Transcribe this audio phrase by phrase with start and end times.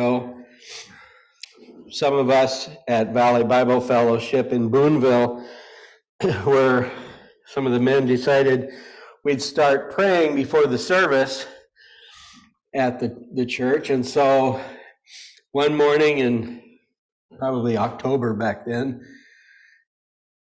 [0.00, 0.44] know,
[1.90, 5.46] some of us at Valley Bible Fellowship in Boonville,
[6.44, 6.90] where
[7.46, 8.70] some of the men decided
[9.24, 11.46] we'd start praying before the service
[12.74, 13.90] at the, the church.
[13.90, 14.60] And so
[15.52, 16.62] one morning in
[17.38, 19.04] probably October back then,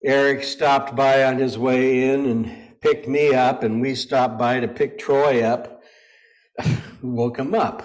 [0.05, 4.61] Eric stopped by on his way in and picked me up, and we stopped by
[4.61, 5.82] to pick Troy up.
[7.03, 7.82] Woke him up.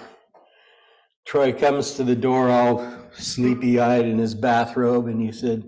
[1.28, 5.62] Troy comes to the door all sleepy eyed in his bathrobe, and he said,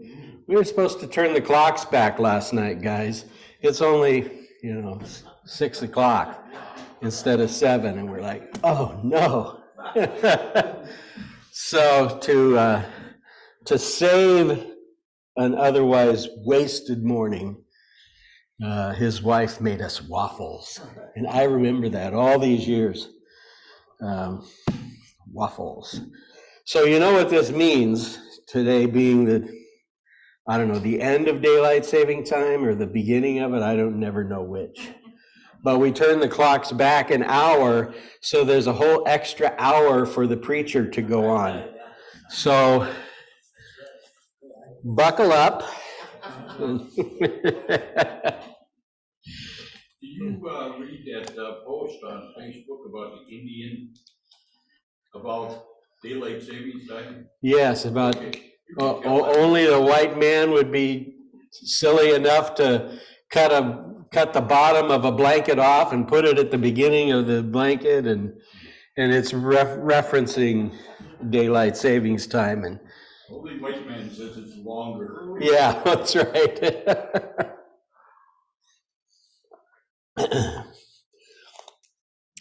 [0.47, 3.27] We were supposed to turn the clocks back last night, guys.
[3.61, 5.03] It's only, you know,
[5.45, 6.49] six o'clock
[7.03, 7.99] instead of seven.
[7.99, 9.61] And we're like, Oh no.
[11.53, 12.85] so to, uh,
[13.67, 14.65] to save
[15.37, 17.63] an otherwise wasted morning,
[18.65, 20.81] uh, his wife made us waffles.
[21.17, 23.11] And I remember that all these years.
[24.01, 24.49] Um,
[25.33, 26.01] waffles.
[26.65, 29.49] So, you know what this means today being the,
[30.49, 33.63] I don't know, the end of daylight saving time or the beginning of it?
[33.63, 34.91] I don't never know which.
[35.63, 40.27] But we turn the clocks back an hour, so there's a whole extra hour for
[40.27, 41.63] the preacher to go on.
[42.31, 42.91] So,
[44.83, 45.63] buckle up.
[46.59, 46.87] Do
[50.01, 53.93] you uh, read that uh, post on Facebook about the Indian,
[55.15, 55.67] about
[56.03, 57.29] daylight savings time?
[57.43, 58.53] yes, about Okay.
[58.69, 59.37] You o- tell o- that.
[59.39, 61.17] only the white man would be
[61.51, 66.39] silly enough to cut a cut the bottom of a blanket off and put it
[66.39, 68.33] at the beginning of the blanket, and
[68.97, 70.77] and it's ref- referencing
[71.31, 72.81] daylight savings time and
[73.31, 75.39] Only white man says it's longer.
[75.41, 77.57] Yeah, that's right.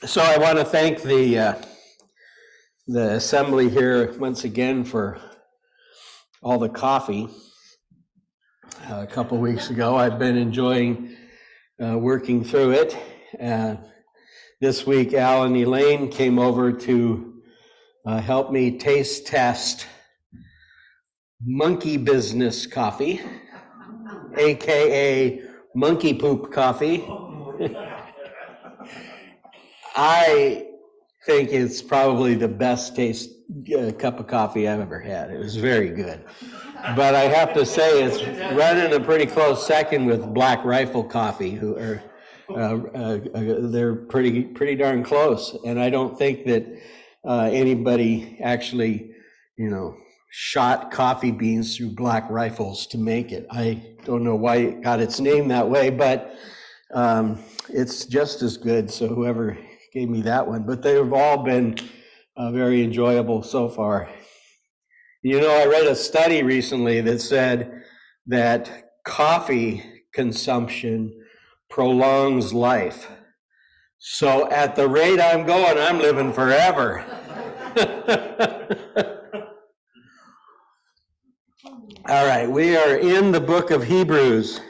[0.06, 1.62] so I want to thank the uh,
[2.90, 5.20] the assembly here once again for
[6.42, 7.28] all the coffee.
[8.90, 11.16] Uh, a couple weeks ago, I've been enjoying
[11.80, 12.98] uh, working through it.
[13.40, 13.76] Uh,
[14.60, 17.44] this week, Al and Elaine came over to
[18.08, 19.86] uh, help me taste test
[21.46, 23.22] Monkey Business Coffee,
[24.36, 25.44] aka
[25.76, 27.08] Monkey Poop Coffee.
[29.96, 30.69] I
[31.26, 33.32] think it's probably the best taste
[33.78, 35.32] uh, cup of coffee I've ever had.
[35.32, 36.24] It was very good.
[36.96, 38.24] But I have to say, it's
[38.56, 42.02] running a pretty close second with Black Rifle Coffee, who are
[42.50, 45.56] uh, uh, uh, they're pretty pretty darn close.
[45.66, 46.66] And I don't think that
[47.28, 49.12] uh, anybody actually,
[49.58, 49.98] you know,
[50.32, 53.46] shot coffee beans through black rifles to make it.
[53.52, 56.36] I don't know why it got its name that way, but
[56.94, 58.90] um, it's just as good.
[58.90, 59.58] So whoever
[59.92, 61.76] gave me that one, but they've all been
[62.38, 64.10] uh, very enjoyable so far.
[65.22, 67.84] You know, I read a study recently that said
[68.28, 69.84] that coffee
[70.14, 71.14] consumption
[71.70, 73.10] prolongs life.
[73.98, 77.04] So at the rate I'm going, I'm living forever.
[82.08, 84.62] All right, we are in the book of Hebrews.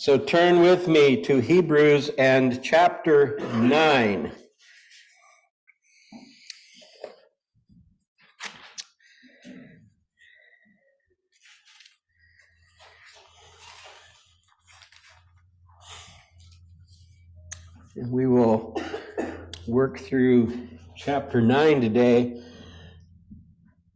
[0.00, 4.30] So turn with me to Hebrews and chapter 9.
[17.96, 18.80] And we will
[19.66, 22.40] work through chapter 9 today.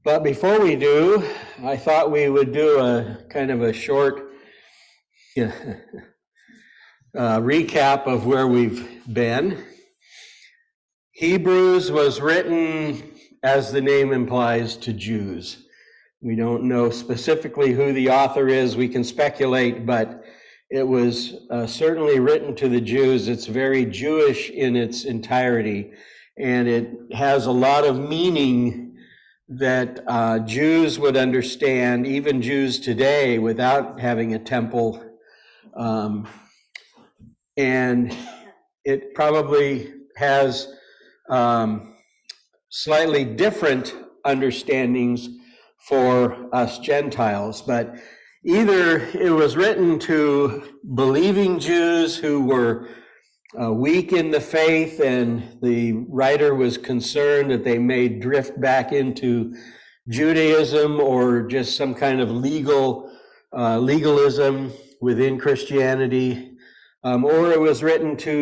[0.02, 1.22] But before we do,
[1.62, 4.31] I thought we would do a kind of a short
[5.36, 5.52] yeah,
[7.16, 9.64] uh, recap of where we've been.
[11.12, 15.64] Hebrews was written, as the name implies, to Jews.
[16.20, 18.76] We don't know specifically who the author is.
[18.76, 20.22] We can speculate, but
[20.70, 23.28] it was uh, certainly written to the Jews.
[23.28, 25.92] It's very Jewish in its entirety,
[26.38, 28.96] and it has a lot of meaning
[29.48, 35.11] that uh, Jews would understand, even Jews today, without having a temple.
[35.76, 36.28] Um,
[37.56, 38.16] and
[38.84, 40.68] it probably has
[41.28, 41.94] um,
[42.70, 45.28] slightly different understandings
[45.88, 47.94] for us Gentiles, but
[48.44, 52.88] either it was written to believing Jews who were
[53.60, 58.92] uh, weak in the faith, and the writer was concerned that they may drift back
[58.92, 59.54] into
[60.08, 63.12] Judaism or just some kind of legal
[63.56, 64.72] uh, legalism
[65.02, 66.52] within Christianity,
[67.04, 68.34] um, or it was written to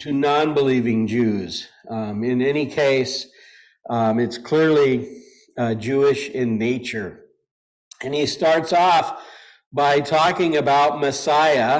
[0.00, 1.68] to non-believing Jews.
[1.90, 3.16] Um, in any case,
[3.90, 4.92] Um, it's clearly
[5.60, 7.10] uh, Jewish in nature.
[8.02, 9.06] And he starts off
[9.70, 11.76] by talking about Messiah.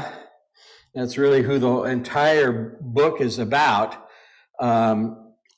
[0.95, 3.91] That's really who the entire book is about.
[4.61, 4.99] Um,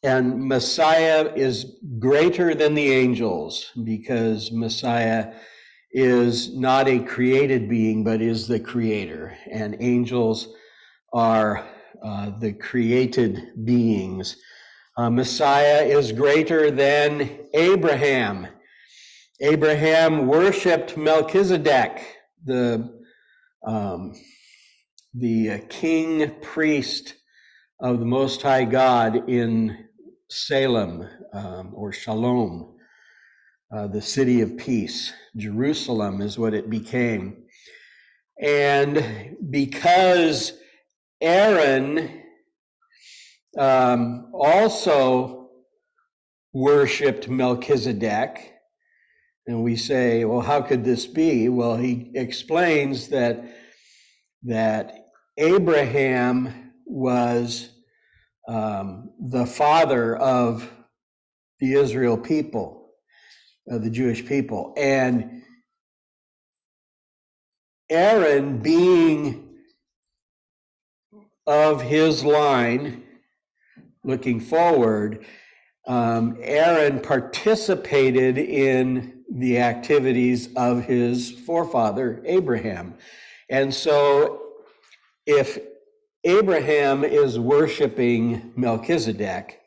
[0.02, 0.24] and
[0.54, 1.56] Messiah is
[1.98, 5.34] greater than the angels because Messiah
[5.98, 9.34] is not a created being, but is the creator.
[9.50, 10.48] And angels
[11.14, 11.66] are
[12.04, 14.36] uh, the created beings.
[14.98, 18.46] Uh, Messiah is greater than Abraham.
[19.40, 22.02] Abraham worshiped Melchizedek,
[22.44, 23.02] the,
[23.66, 24.12] um,
[25.14, 27.14] the king priest
[27.80, 29.86] of the Most High God in
[30.28, 32.75] Salem um, or Shalom,
[33.74, 35.12] uh, the city of peace.
[35.36, 37.44] Jerusalem is what it became.
[38.40, 40.52] And because
[41.20, 42.22] Aaron
[43.58, 45.50] um, also
[46.52, 48.52] worshiped Melchizedek,
[49.46, 51.48] and we say, well, how could this be?
[51.48, 53.44] Well, he explains that
[54.42, 55.06] that
[55.38, 57.70] Abraham was
[58.48, 60.70] um, the father of
[61.60, 62.85] the Israel people,
[63.68, 64.72] of the Jewish people.
[64.76, 65.42] And
[67.90, 69.48] Aaron, being
[71.46, 73.04] of his line,
[74.02, 75.24] looking forward,
[75.86, 82.94] um, Aaron participated in the activities of his forefather, Abraham.
[83.48, 84.42] And so,
[85.26, 85.58] if
[86.24, 89.60] Abraham is worshiping Melchizedek,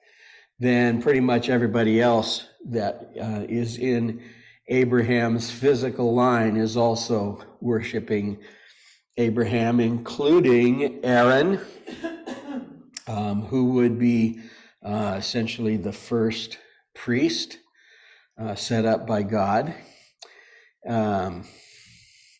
[0.59, 4.21] then pretty much everybody else that uh, is in
[4.67, 8.37] Abraham's physical line is also worshiping
[9.17, 11.59] Abraham, including Aaron,
[13.07, 14.39] um, who would be
[14.83, 16.57] uh, essentially the first
[16.93, 17.57] priest
[18.39, 19.73] uh, set up by God
[20.87, 21.45] um,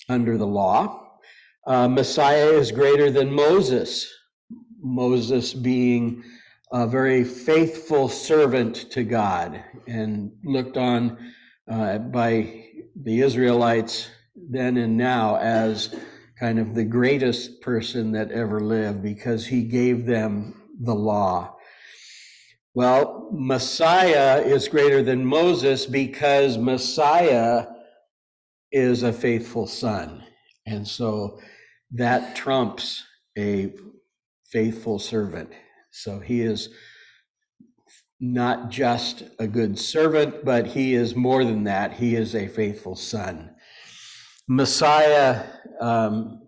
[0.07, 1.17] under the law.
[1.65, 4.09] Uh, Messiah is greater than Moses,
[4.81, 6.23] Moses being
[6.71, 11.17] a very faithful servant to God and looked on
[11.69, 15.95] uh, by the Israelites then and now as
[16.39, 21.55] kind of the greatest person that ever lived because he gave them the law.
[22.73, 27.65] Well, Messiah is greater than Moses because Messiah
[28.71, 30.23] is a faithful son.
[30.65, 31.39] And so
[31.91, 33.03] that trumps
[33.37, 33.73] a
[34.51, 35.51] faithful servant.
[35.91, 36.69] So he is
[38.19, 41.93] not just a good servant, but he is more than that.
[41.93, 43.55] He is a faithful son.
[44.47, 45.45] Messiah,
[45.79, 46.41] um,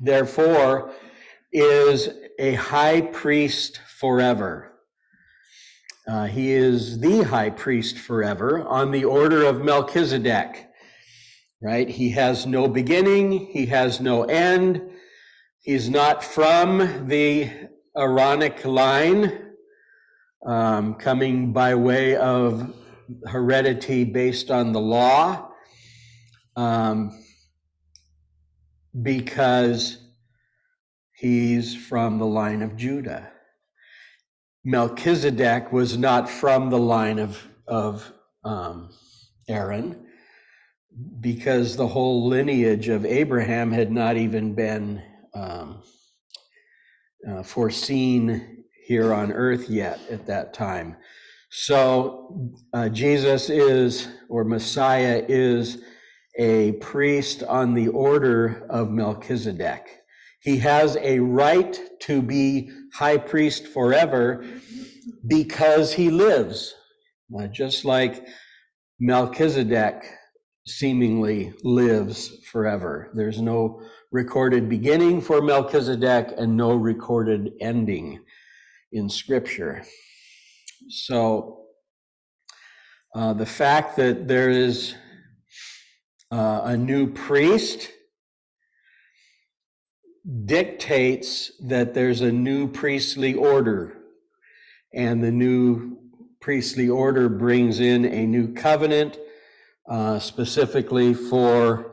[0.00, 0.92] therefore,
[1.52, 2.08] is
[2.38, 4.72] a high priest forever.
[6.08, 10.70] Uh, he is the high priest forever on the order of Melchizedek
[11.60, 11.88] right?
[11.88, 14.82] He has no beginning, he has no end.
[15.62, 17.50] He's not from the
[18.00, 19.50] Aaronic line,
[20.46, 22.74] um, coming by way of
[23.26, 25.50] heredity based on the law,
[26.56, 27.12] um,
[29.02, 29.98] because
[31.12, 33.30] he's from the line of Judah.
[34.64, 38.10] Melchizedek was not from the line of, of
[38.44, 38.88] um,
[39.46, 40.06] Aaron
[41.20, 45.02] because the whole lineage of Abraham had not even been
[45.34, 45.82] um,
[47.28, 50.96] uh, foreseen here on earth yet at that time.
[51.50, 55.82] So uh, Jesus is, or Messiah is,
[56.38, 59.98] a priest on the order of Melchizedek.
[60.40, 64.44] He has a right to be high priest forever
[65.26, 66.74] because he lives,
[67.38, 68.24] uh, just like
[69.00, 70.04] Melchizedek
[70.66, 73.10] seemingly lives forever.
[73.14, 73.82] There's no
[74.12, 78.20] recorded beginning for Melchizedek and no recorded ending
[78.90, 79.84] in Scripture.
[80.88, 81.66] So
[83.14, 84.94] uh, the fact that there is
[86.32, 87.90] uh, a new priest
[90.44, 93.96] dictates that there's a new priestly order,
[94.92, 95.98] and the new
[96.40, 99.18] priestly order brings in a new covenant
[99.88, 101.89] uh, specifically for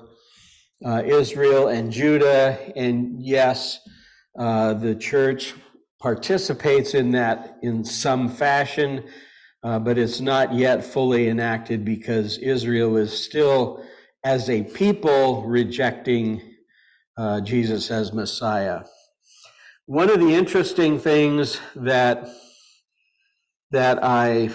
[0.86, 2.58] uh, Israel and Judah.
[2.76, 3.80] And yes,
[4.38, 5.54] uh, the church
[6.00, 9.04] participates in that in some fashion,
[9.64, 13.84] uh, but it's not yet fully enacted because Israel is still,
[14.24, 16.42] as a people, rejecting
[17.18, 18.84] uh, Jesus as Messiah.
[19.88, 22.28] One of the interesting things that
[23.72, 24.50] that I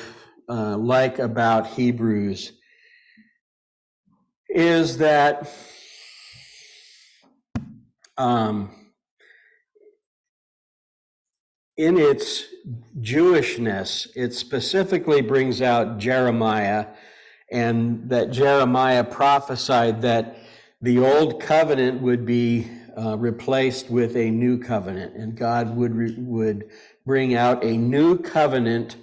[0.49, 2.53] uh, like about Hebrews
[4.49, 5.51] is that
[8.23, 8.71] um,
[11.77, 12.45] in its
[13.01, 16.87] Jewishness, it specifically brings out Jeremiah,
[17.51, 20.37] and that Jeremiah prophesied that
[20.81, 26.15] the old covenant would be uh, replaced with a new covenant, and God would re-
[26.19, 26.71] would
[27.05, 28.97] bring out a new covenant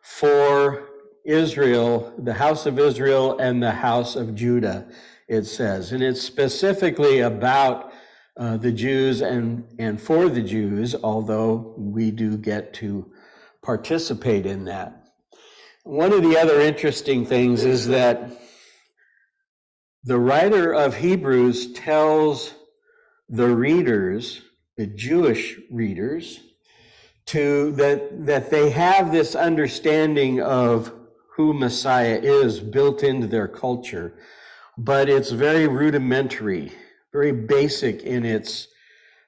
[0.00, 0.88] for
[1.24, 4.88] Israel, the house of Israel, and the house of Judah.
[5.28, 7.93] It says, and it's specifically about
[8.36, 13.12] uh, the Jews and and for the Jews, although we do get to
[13.62, 15.04] participate in that.
[15.84, 18.30] One of the other interesting things is that
[20.02, 22.54] the writer of Hebrews tells
[23.28, 24.42] the readers,
[24.76, 26.40] the Jewish readers,
[27.26, 30.92] to that that they have this understanding of
[31.36, 34.14] who Messiah is built into their culture,
[34.76, 36.72] but it's very rudimentary,
[37.14, 38.66] very basic in its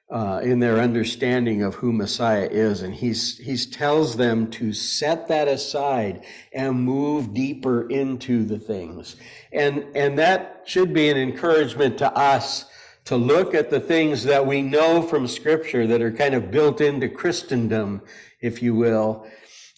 [0.09, 5.29] uh, in their understanding of who Messiah is, and he's he's tells them to set
[5.29, 9.15] that aside and move deeper into the things,
[9.53, 12.65] and and that should be an encouragement to us
[13.05, 16.81] to look at the things that we know from Scripture that are kind of built
[16.81, 18.01] into Christendom,
[18.41, 19.25] if you will,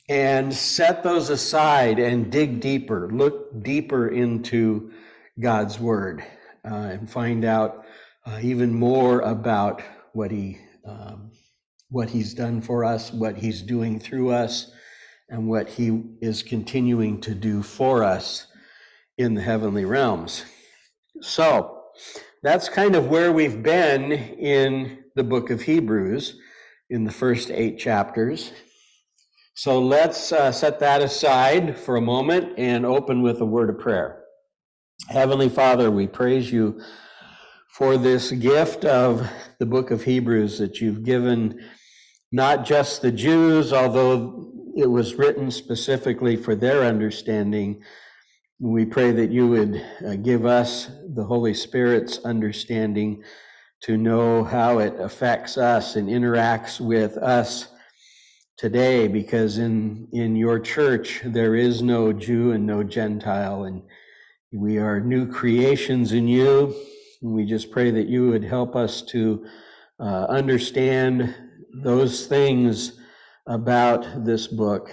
[0.10, 4.92] and set those aside and dig deeper, look deeper into
[5.40, 6.24] God's Word,
[6.66, 7.86] uh, and find out
[8.30, 9.82] uh, even more about
[10.14, 11.32] what he um,
[11.90, 14.72] what he's done for us, what he's doing through us,
[15.30, 18.48] and what he is continuing to do for us
[19.18, 20.46] in the heavenly realms.
[21.22, 21.82] So
[22.44, 26.38] that's kind of where we've been in the book of Hebrews
[26.90, 28.52] in the first eight chapters.
[29.56, 33.80] So let's uh, set that aside for a moment and open with a word of
[33.80, 34.24] prayer.
[35.08, 36.80] Heavenly Father, we praise you
[37.70, 41.60] for this gift of the book of Hebrews that you've given
[42.32, 47.84] not just the Jews, although it was written specifically for their understanding.
[48.60, 53.24] We pray that you would uh, give us the Holy Spirit's understanding
[53.84, 57.70] to know how it affects us and interacts with us
[58.58, 63.84] today, because in, in your church, there is no Jew and no Gentile, and
[64.52, 66.76] we are new creations in you
[67.22, 69.46] and we just pray that you would help us to
[70.00, 71.36] uh, understand
[71.74, 73.00] those things
[73.48, 74.90] about this book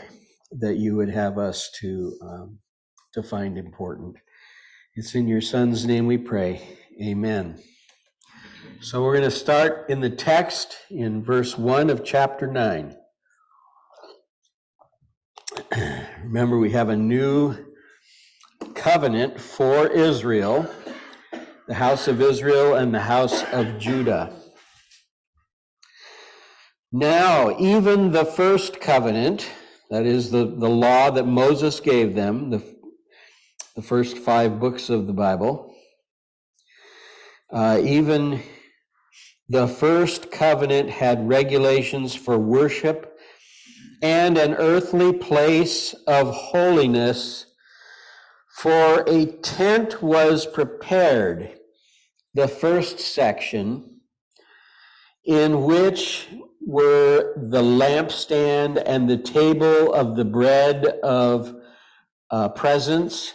[0.51, 2.59] that you would have us to um,
[3.15, 4.17] to find important.
[4.95, 6.79] It's in your son's name we pray.
[7.03, 7.59] Amen.
[8.81, 12.95] So we're going to start in the text in verse 1 of chapter 9.
[16.25, 17.57] Remember, we have a new
[18.75, 20.71] covenant for Israel
[21.67, 24.33] the house of Israel and the house of Judah.
[26.93, 29.51] Now, even the first covenant,
[29.91, 32.63] that is the, the law that Moses gave them, the,
[33.75, 35.75] the first five books of the Bible,
[37.53, 38.41] uh, even
[39.49, 43.19] the first covenant had regulations for worship
[44.03, 47.46] and an earthly place of holiness,
[48.57, 51.59] for a tent was prepared
[52.33, 54.01] the first section,
[55.27, 56.29] in which
[56.67, 61.55] were the lampstand and the table of the bread of
[62.31, 63.35] uh, presence.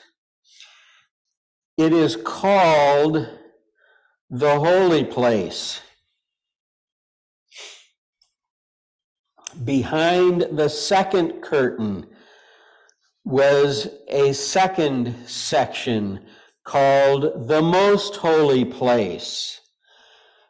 [1.78, 3.28] It is called
[4.30, 5.82] the holy place.
[9.63, 12.08] Behind the second curtain
[13.24, 16.20] was a second section
[16.63, 19.62] called the most holy place,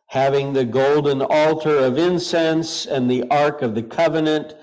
[0.07, 4.55] having the golden altar of incense and the ark of the covenant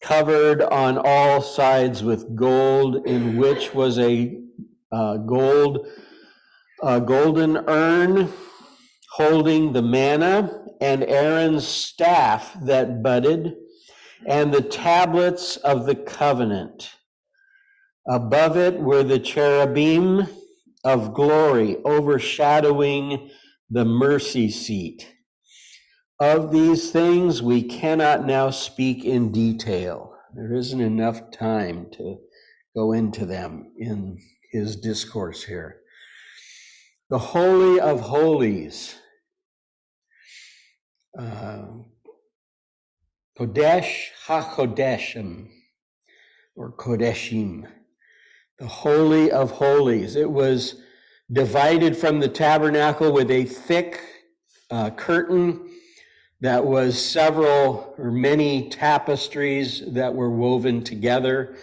[0.00, 4.38] covered on all sides with gold, in which was a
[4.92, 5.86] uh, gold,
[6.82, 8.32] a golden urn
[9.12, 13.54] holding the manna and Aaron's staff that budded,
[14.26, 16.94] and the tablets of the covenant.
[18.08, 20.26] Above it were the cherubim
[20.84, 23.30] of glory overshadowing
[23.68, 25.14] the mercy seat.
[26.18, 30.14] Of these things we cannot now speak in detail.
[30.34, 32.18] There isn't enough time to
[32.76, 34.18] go into them in
[34.50, 35.80] his discourse here.
[37.08, 38.96] The Holy of Holies,
[41.18, 41.66] uh,
[43.38, 45.48] Kodesh HaKodeshim,
[46.54, 47.66] or Kodeshim,
[48.60, 50.16] the Holy of Holies.
[50.16, 50.82] It was
[51.32, 54.02] divided from the tabernacle with a thick
[54.70, 55.70] uh, curtain
[56.42, 61.56] that was several or many tapestries that were woven together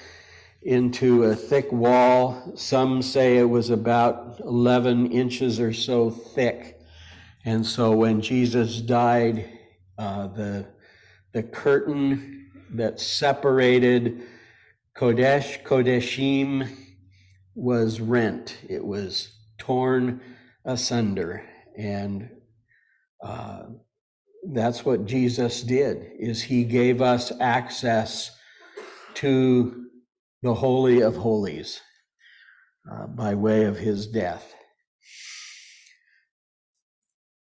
[0.64, 2.54] into a thick wall.
[2.56, 6.82] Some say it was about 11 inches or so thick.
[7.46, 9.48] And so when Jesus died,
[10.00, 10.66] uh, the,
[11.32, 14.24] the curtain that separated
[14.96, 16.86] Kodesh, Kodeshim,
[17.58, 18.60] was rent.
[18.70, 20.22] It was torn
[20.64, 21.44] asunder.
[21.76, 22.30] And
[23.22, 23.64] uh,
[24.54, 28.32] that's what Jesus did, is he gave us access
[29.16, 29.88] to
[30.44, 31.82] the Holy of Holies
[32.90, 34.54] uh, by way of his death.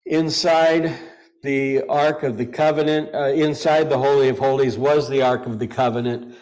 [0.05, 0.98] Inside
[1.43, 5.60] the Ark of the Covenant, uh, inside the Holy of Holies was the Ark of
[5.60, 6.36] the Covenant,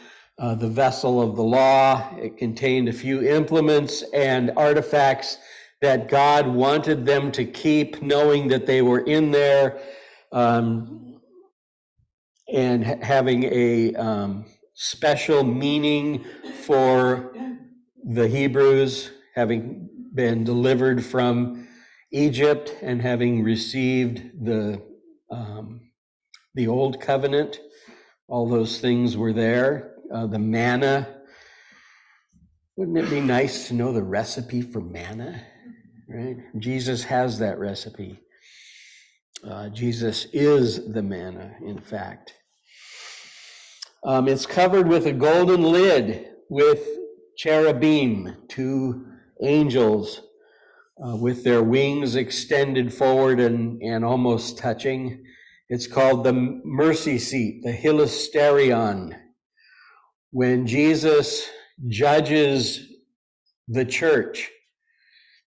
[0.44, 2.14] uh, the vessel of the law.
[2.18, 5.38] It contained a few implements and artifacts
[5.82, 9.80] that God wanted them to keep, knowing that they were in there
[10.34, 11.22] um,
[12.54, 16.26] and having a um, special meaning
[16.64, 17.34] for
[18.04, 21.70] the Hebrews, having been delivered from
[22.12, 24.82] Egypt and having received the
[25.32, 25.90] um,
[26.54, 27.62] the old covenant.
[28.28, 29.93] All those things were there.
[30.14, 31.08] Uh, the manna.
[32.78, 35.44] Wouldn't it be nice to know the recipe for manna?
[36.08, 36.38] Right?
[36.60, 38.20] Jesus has that recipe.
[39.44, 42.36] Uh, Jesus is the manna, in fact.
[44.04, 46.88] Um, it's covered with a golden lid with
[47.36, 49.08] cherubim, two
[49.42, 50.22] angels
[51.04, 55.24] uh, with their wings extended forward and, and almost touching.
[55.70, 59.20] It's called the mercy seat, the hilasterion.
[60.34, 61.48] When Jesus
[61.90, 62.92] judges
[63.68, 64.50] the church,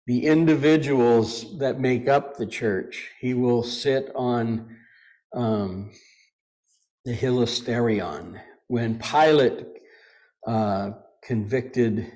[0.06, 4.76] the individuals that make up the church, he will sit on
[5.34, 5.90] um,
[7.04, 8.40] the hilasterion.
[8.68, 9.66] When Pilate
[10.46, 12.12] uh, convicted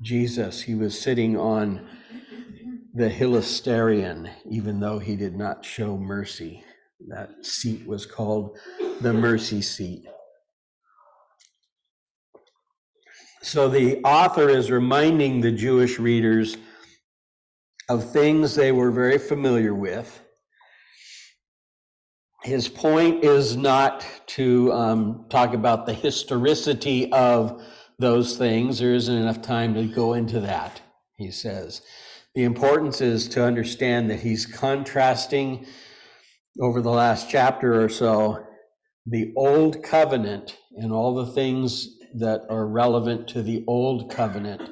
[0.00, 1.86] Jesus, he was sitting on
[2.94, 6.64] the hilasterion, even though he did not show mercy.
[7.08, 8.56] That seat was called
[9.02, 10.06] the mercy seat.
[13.46, 16.56] So the author is reminding the Jewish readers
[17.88, 20.20] of things they were very familiar with
[22.46, 27.60] his point is not to um, talk about the historicity of
[27.98, 28.78] those things.
[28.78, 30.80] There isn't enough time to go into that,
[31.16, 31.82] he says.
[32.36, 35.66] The importance is to understand that he's contrasting
[36.60, 38.44] over the last chapter or so
[39.06, 44.62] the old covenant and all the things that are relevant to the old covenant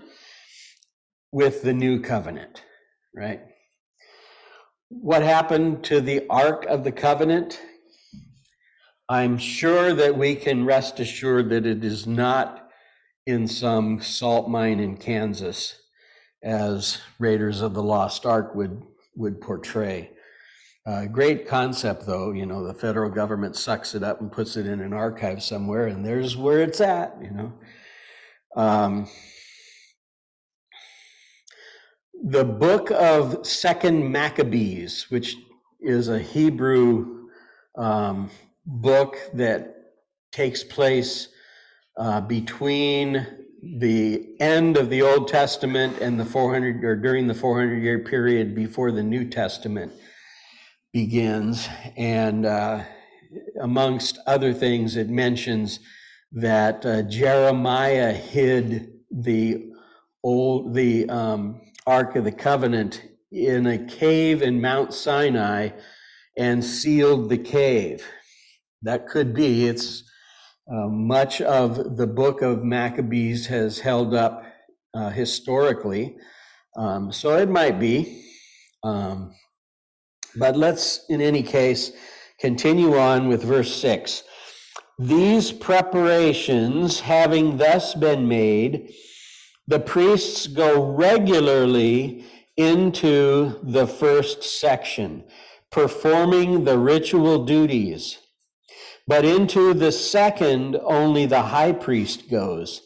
[1.32, 2.62] with the new covenant,
[3.14, 3.40] right?
[5.00, 7.60] what happened to the Ark of the Covenant,
[9.08, 12.68] I'm sure that we can rest assured that it is not
[13.26, 15.76] in some salt mine in Kansas,
[16.42, 18.82] as Raiders of the Lost Ark would,
[19.16, 20.10] would portray.
[20.86, 22.32] Uh, great concept, though.
[22.32, 25.86] You know, the federal government sucks it up and puts it in an archive somewhere,
[25.86, 27.52] and there's where it's at, you know.
[28.54, 29.08] Um,
[32.22, 35.36] the book of Second Maccabees, which
[35.80, 37.28] is a Hebrew
[37.76, 38.30] um,
[38.66, 39.92] book that
[40.32, 41.28] takes place
[41.96, 43.26] uh, between
[43.78, 48.54] the end of the Old Testament and the 400 or during the 400 year period
[48.54, 49.92] before the New Testament
[50.94, 51.68] begins.
[51.96, 52.84] And uh,
[53.60, 55.80] amongst other things, it mentions
[56.32, 59.72] that uh, Jeremiah hid the
[60.22, 65.70] old the um, Ark of the Covenant in a cave in Mount Sinai
[66.38, 68.06] and sealed the cave.
[68.82, 69.66] That could be.
[69.66, 70.04] It's
[70.72, 74.44] uh, much of the book of Maccabees has held up
[74.94, 76.16] uh, historically.
[76.76, 78.24] Um, so it might be.
[78.84, 79.34] Um,
[80.36, 81.92] but let's, in any case,
[82.38, 84.22] continue on with verse 6.
[84.98, 88.92] These preparations having thus been made,
[89.66, 92.24] the priests go regularly
[92.56, 95.24] into the first section,
[95.70, 98.18] performing the ritual duties.
[99.06, 102.82] But into the second, only the high priest goes,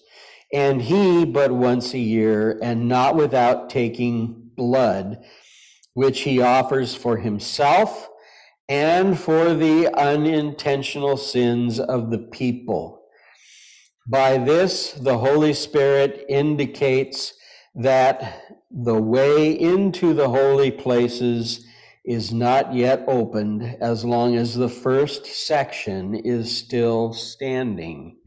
[0.53, 5.25] and he but once a year, and not without taking blood,
[5.99, 8.09] which he offers for himself
[8.69, 13.03] and for the unintentional sins of the people.
[14.07, 17.35] By this, the Holy Spirit indicates
[17.75, 21.67] that the way into the holy places
[22.05, 28.19] is not yet opened as long as the first section is still standing.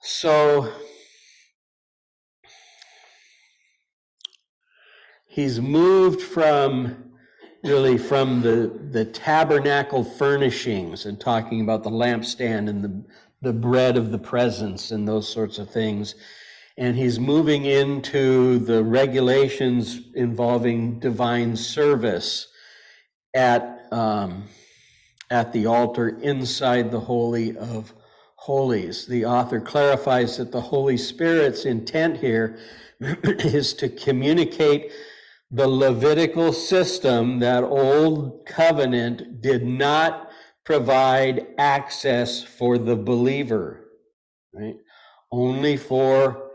[0.00, 0.72] So
[5.28, 7.04] he's moved from
[7.62, 13.04] really from the, the tabernacle furnishings and talking about the lampstand and the,
[13.42, 16.14] the bread of the presence and those sorts of things.
[16.76, 22.48] And he's moving into the regulations involving divine service
[23.34, 24.44] at, um,
[25.30, 27.92] at the altar inside the Holy of
[28.36, 29.06] Holies.
[29.06, 32.58] The author clarifies that the Holy Spirit's intent here
[33.00, 34.92] is to communicate
[35.50, 40.30] the Levitical system, that old covenant, did not
[40.64, 43.88] provide access for the believer,
[44.52, 44.76] right?
[45.32, 46.50] Only for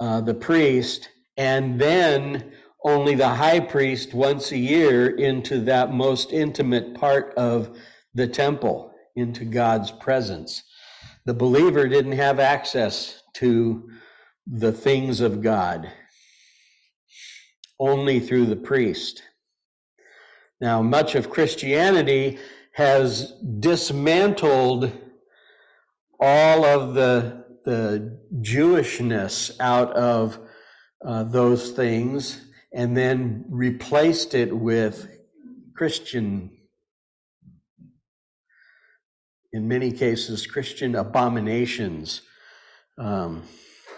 [0.00, 2.52] uh, the priest, and then
[2.84, 7.78] only the high priest once a year into that most intimate part of
[8.12, 10.62] the temple, into God's presence.
[11.24, 13.88] The believer didn't have access to
[14.46, 15.90] the things of God
[17.78, 19.22] only through the priest.
[20.60, 22.38] Now, much of Christianity
[22.72, 24.92] has dismantled
[26.20, 30.38] all of the, the Jewishness out of
[31.04, 32.40] uh, those things
[32.72, 35.08] and then replaced it with
[35.76, 36.50] Christian,
[39.52, 42.22] in many cases, Christian abominations,
[42.98, 43.42] um,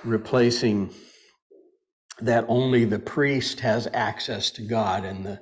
[0.05, 0.91] replacing
[2.21, 5.41] that only the priest has access to God and the,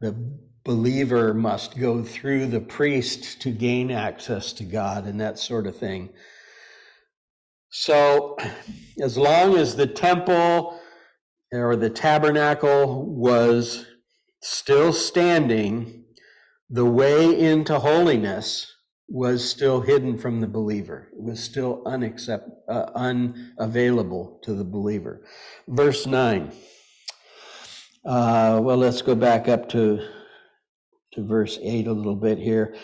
[0.00, 5.66] the believer must go through the priest to gain access to God and that sort
[5.66, 6.10] of thing.
[7.70, 8.36] So,
[9.00, 10.80] as long as the temple
[11.52, 13.86] or the tabernacle was
[14.40, 16.04] still standing,
[16.70, 18.75] the way into holiness
[19.08, 21.08] was still hidden from the believer.
[21.12, 25.24] It was still unaccept, uh, unavailable to the believer.
[25.68, 26.52] Verse 9.
[28.04, 30.00] Uh, well, let's go back up to,
[31.12, 32.74] to verse 8 a little bit here.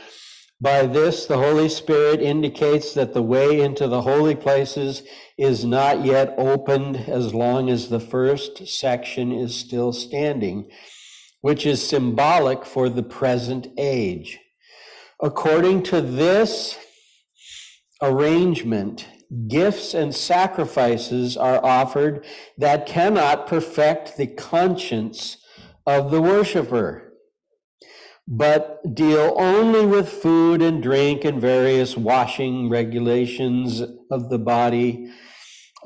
[0.61, 5.02] By this, the Holy Spirit indicates that the way into the holy places
[5.37, 10.70] is not yet opened as long as the first section is still standing,
[11.40, 14.38] which is symbolic for the present age.
[15.22, 16.76] According to this
[18.02, 19.06] arrangement,
[19.46, 22.26] gifts and sacrifices are offered
[22.58, 25.37] that cannot perfect the conscience
[25.87, 27.12] of the worshiper,
[28.26, 33.80] but deal only with food and drink and various washing regulations
[34.11, 35.08] of the body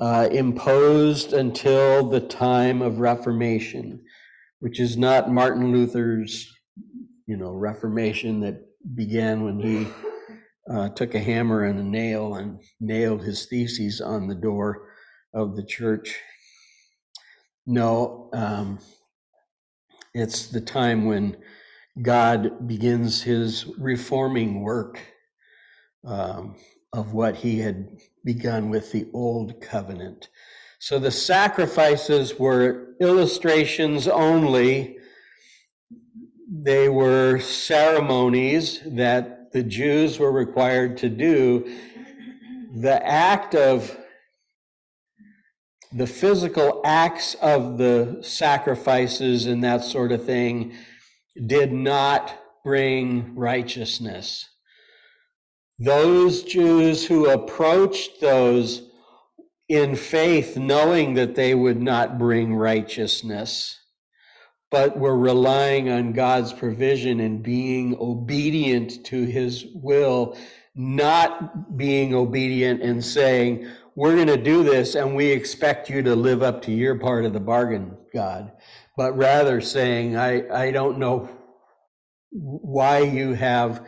[0.01, 4.03] uh, imposed until the time of Reformation,
[4.61, 6.51] which is not Martin Luther's,
[7.27, 9.88] you know, Reformation that began when he
[10.70, 14.88] uh, took a hammer and a nail and nailed his theses on the door
[15.35, 16.18] of the church.
[17.66, 18.79] No, um,
[20.14, 21.37] it's the time when
[22.01, 25.01] God begins his reforming work
[26.05, 26.57] um,
[26.92, 27.88] of what he had
[28.25, 30.29] begun with the old covenant.
[30.79, 34.96] So the sacrifices were illustrations only
[36.49, 41.67] they were ceremonies that the Jews were required to do.
[42.75, 43.97] The act of
[45.93, 50.75] the physical acts of the sacrifices and that sort of thing
[51.47, 54.49] did not bring righteousness.
[55.79, 58.91] Those Jews who approached those
[59.69, 63.79] in faith, knowing that they would not bring righteousness,
[64.77, 70.37] but we're relying on God's provision and being obedient to his will,
[70.75, 76.15] not being obedient and saying, we're going to do this and we expect you to
[76.15, 78.53] live up to your part of the bargain, God,
[78.99, 81.31] but rather saying, I, I don't know
[82.31, 83.83] why you have,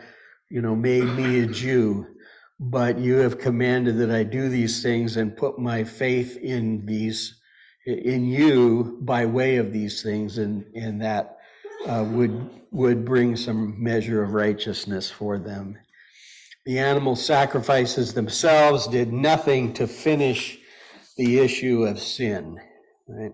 [0.49, 2.07] you know, made me a Jew,
[2.59, 7.38] but you have commanded that I do these things and put my faith in these
[7.89, 11.37] in you by way of these things, and, and that
[11.87, 15.77] uh, would, would bring some measure of righteousness for them.
[16.65, 20.59] The animal sacrifices themselves did nothing to finish
[21.17, 22.59] the issue of sin.
[23.07, 23.33] Right?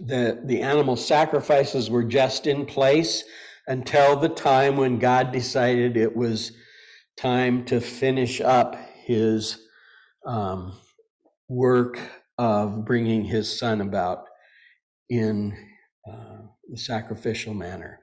[0.00, 3.24] The, the animal sacrifices were just in place
[3.66, 6.52] until the time when God decided it was
[7.16, 9.58] time to finish up his
[10.26, 10.76] um,
[11.48, 11.98] work
[12.38, 14.24] of bringing his son about
[15.08, 15.56] in
[16.10, 18.00] uh, the sacrificial manner.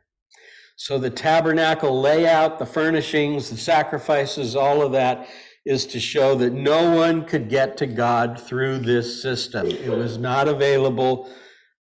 [0.75, 5.27] So the tabernacle layout, the furnishings, the sacrifices, all of that
[5.65, 9.67] is to show that no one could get to God through this system.
[9.67, 11.32] It was not available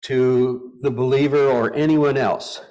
[0.04, 2.62] to the believer or anyone else.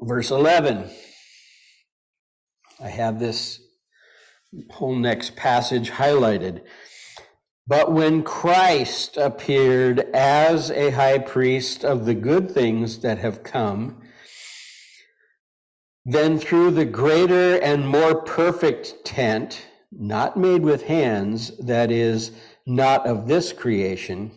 [0.00, 0.90] Verse 11.
[2.82, 3.60] I have this
[4.70, 6.62] whole next passage highlighted.
[7.66, 14.02] But when Christ appeared as a high priest of the good things that have come,
[16.04, 22.30] then through the greater and more perfect tent, not made with hands, that is,
[22.64, 24.30] not of this creation,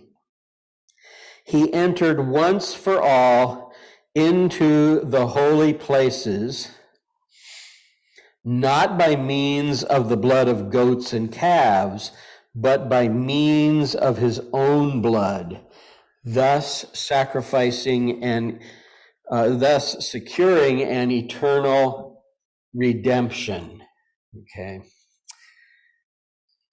[1.45, 3.73] he entered once for all
[4.15, 6.69] into the holy places,
[8.43, 12.11] not by means of the blood of goats and calves,
[12.55, 15.61] but by means of his own blood,
[16.23, 18.59] thus sacrificing and
[19.31, 22.23] uh, thus securing an eternal
[22.73, 23.81] redemption.
[24.35, 24.81] Okay.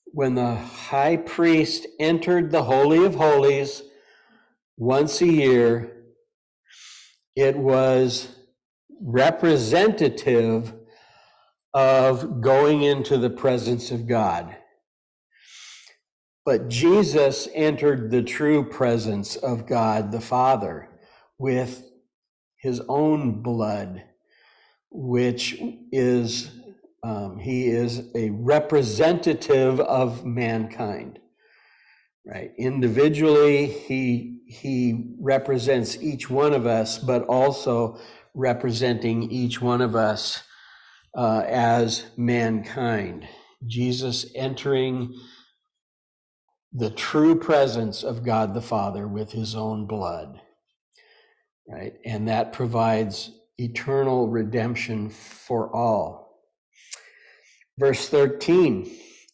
[0.07, 3.83] When the high priest entered the Holy of Holies
[4.79, 6.05] once a year,
[7.35, 8.29] it was
[9.03, 10.73] representative
[11.77, 14.57] of going into the presence of God.
[16.43, 20.89] But Jesus entered the true presence of God the Father
[21.39, 21.85] with
[22.57, 24.05] his own blood,
[24.91, 25.61] which
[25.93, 26.51] is,
[27.03, 31.19] um, he is a representative of mankind,
[32.25, 32.53] right?
[32.57, 38.01] Individually, he, he represents each one of us, but also
[38.33, 40.43] representing each one of us
[41.17, 43.27] uh, as mankind.
[43.67, 45.15] Jesus entering
[46.73, 50.41] the true presence of God the Father with his own blood
[51.69, 51.95] right?
[52.05, 56.43] And that provides eternal redemption for all.
[57.79, 58.91] Verse 13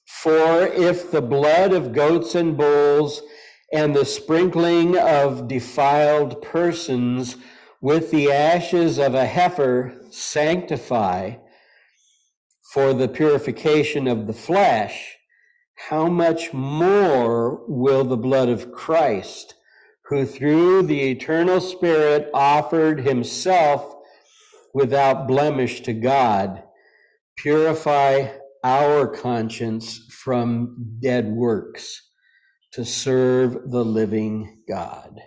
[0.07, 3.23] For if the blood of goats and bulls
[3.73, 7.37] and the sprinkling of defiled persons
[7.81, 11.35] with the ashes of a heifer sanctify
[12.73, 15.17] for the purification of the flesh,
[15.89, 19.55] how much more will the blood of Christ?
[20.13, 23.95] who through the eternal Spirit offered himself
[24.75, 26.63] without blemish to God,
[27.39, 28.29] purify
[28.63, 32.11] our conscience from dead works
[32.73, 35.19] to serve the living God.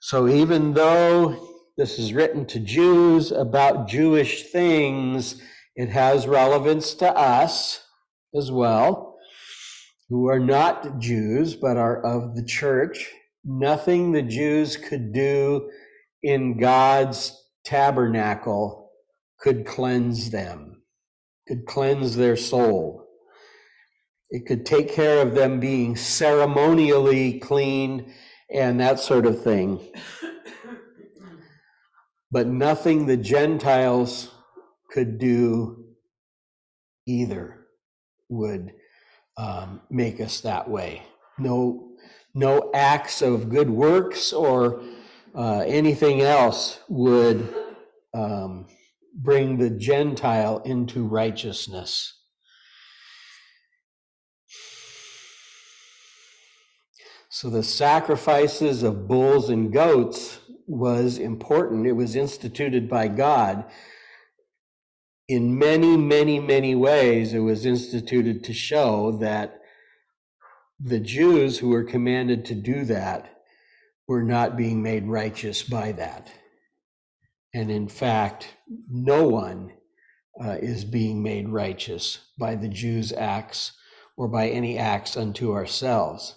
[0.00, 5.42] So even though this is written to Jews about Jewish things,
[5.76, 7.86] it has relevance to us
[8.34, 9.16] as well,
[10.08, 13.12] who are not Jews but are of the church
[13.44, 15.70] nothing the Jews could do
[16.22, 18.90] in God's tabernacle
[19.38, 20.82] could cleanse them,
[21.46, 23.06] could cleanse their soul.
[24.30, 28.12] It could take care of them being ceremonially clean
[28.52, 29.80] and that sort of thing.
[32.30, 34.33] But nothing the Gentiles
[34.94, 35.84] could do
[37.04, 37.66] either
[38.28, 38.70] would
[39.36, 41.02] um, make us that way.
[41.36, 41.90] No
[42.32, 44.82] no acts of good works or
[45.34, 47.52] uh, anything else would
[48.12, 48.66] um,
[49.14, 52.20] bring the Gentile into righteousness.
[57.28, 61.86] So the sacrifices of bulls and goats was important.
[61.86, 63.64] It was instituted by God.
[65.28, 69.60] In many, many, many ways, it was instituted to show that
[70.78, 73.42] the Jews who were commanded to do that
[74.06, 76.30] were not being made righteous by that.
[77.54, 78.48] And in fact,
[78.90, 79.72] no one
[80.42, 83.72] uh, is being made righteous by the Jews' acts
[84.16, 86.36] or by any acts unto ourselves.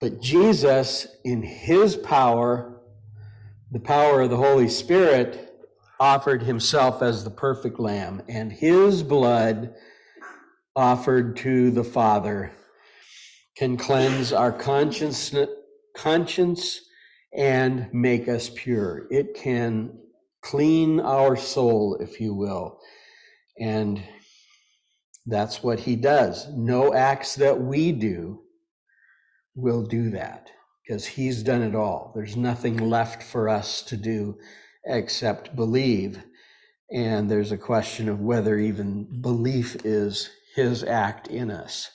[0.00, 2.80] But Jesus, in his power,
[3.70, 5.49] the power of the Holy Spirit,
[6.00, 9.74] offered himself as the perfect lamb, and his blood
[10.74, 12.50] offered to the Father
[13.56, 15.34] can cleanse our conscience,
[15.94, 16.80] conscience
[17.36, 19.06] and make us pure.
[19.10, 19.98] It can
[20.40, 22.80] clean our soul, if you will.
[23.58, 24.02] And
[25.26, 26.48] that's what he does.
[26.48, 28.40] No acts that we do
[29.54, 30.50] will do that
[30.82, 32.12] because he's done it all.
[32.14, 34.38] There's nothing left for us to do
[34.84, 36.22] except believe.
[36.90, 41.90] And there's a question of whether even belief is his act in us.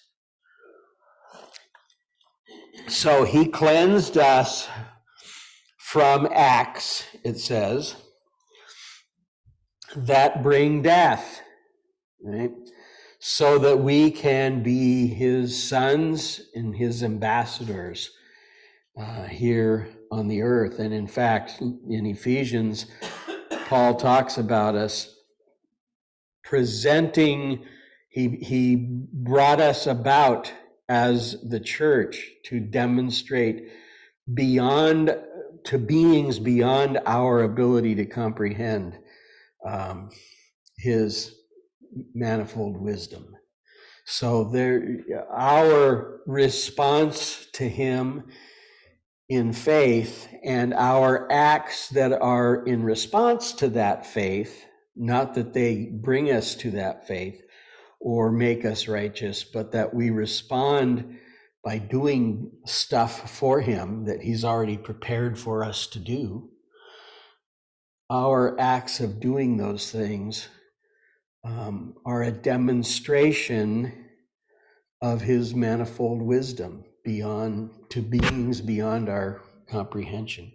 [2.87, 4.67] So he cleansed us
[5.79, 7.95] from acts, it says,
[9.95, 11.41] that bring death,
[12.23, 12.51] right?
[13.19, 18.11] So that we can be his sons and his ambassadors
[18.97, 20.79] uh, here on the earth.
[20.79, 22.85] And in fact, in Ephesians,
[23.67, 25.15] Paul talks about us
[26.43, 27.65] presenting,
[28.09, 28.75] he, he
[29.11, 30.53] brought us about
[30.87, 33.69] as the church to demonstrate
[34.33, 35.17] beyond,
[35.63, 38.97] to beings beyond our ability to comprehend
[39.65, 40.09] um,
[40.77, 41.35] his
[42.13, 43.35] manifold wisdom.
[44.05, 44.99] So there,
[45.31, 48.25] our response to him
[49.27, 55.89] in faith and our acts that are in response to that faith, not that they
[55.91, 57.41] bring us to that faith
[57.99, 61.17] or make us righteous, but that we respond
[61.63, 66.49] by doing stuff for him that he's already prepared for us to do.
[68.11, 70.47] Our acts of doing those things
[71.43, 74.05] um, are a demonstration
[75.01, 80.51] of his manifold wisdom beyond to beings beyond our comprehension.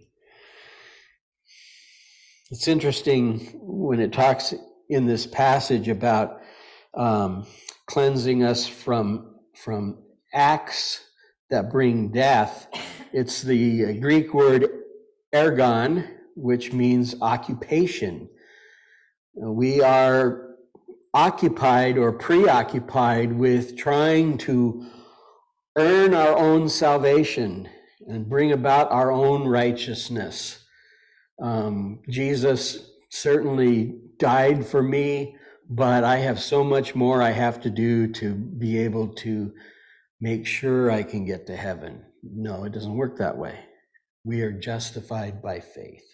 [2.51, 4.53] It's interesting when it talks
[4.89, 6.41] in this passage about
[6.93, 7.47] um,
[7.87, 11.05] cleansing us from from acts
[11.49, 12.67] that bring death.
[13.13, 14.67] It's the Greek word
[15.33, 18.29] ergon, which means occupation.
[19.35, 20.55] We are
[21.13, 24.85] occupied or preoccupied with trying to
[25.77, 27.69] earn our own salvation
[28.07, 30.63] and bring about our own righteousness.
[31.41, 35.37] Um, Jesus certainly died for me,
[35.69, 39.53] but I have so much more I have to do to be able to
[40.19, 42.03] make sure I can get to heaven.
[42.23, 43.59] No, it doesn't work that way.
[44.23, 46.05] We are justified by faith,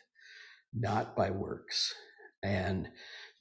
[0.74, 1.94] not by works.
[2.42, 2.90] And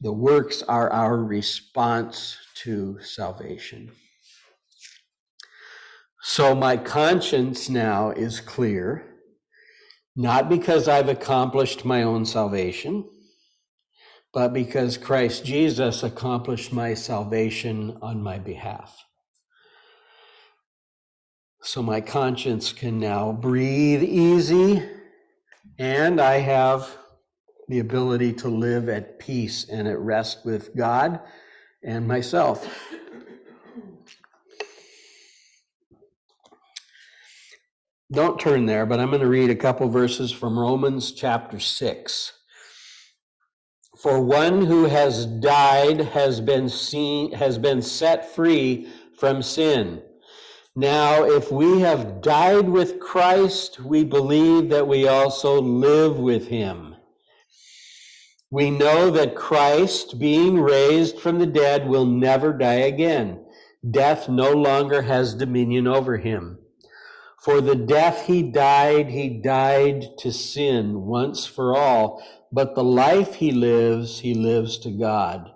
[0.00, 3.92] the works are our response to salvation.
[6.28, 9.06] So my conscience now is clear,
[10.16, 13.08] not because I've accomplished my own salvation,
[14.34, 19.04] but because Christ Jesus accomplished my salvation on my behalf.
[21.62, 24.82] So my conscience can now breathe easy,
[25.78, 26.90] and I have
[27.68, 31.20] the ability to live at peace and at rest with God
[31.84, 32.68] and myself.
[38.12, 42.32] Don't turn there, but I'm going to read a couple verses from Romans chapter 6.
[43.98, 48.86] For one who has died has been seen has been set free
[49.18, 50.02] from sin.
[50.76, 56.94] Now, if we have died with Christ, we believe that we also live with him.
[58.52, 63.44] We know that Christ, being raised from the dead, will never die again.
[63.90, 66.58] Death no longer has dominion over him.
[67.46, 73.36] For the death he died, he died to sin once for all, but the life
[73.36, 75.52] he lives, he lives to God.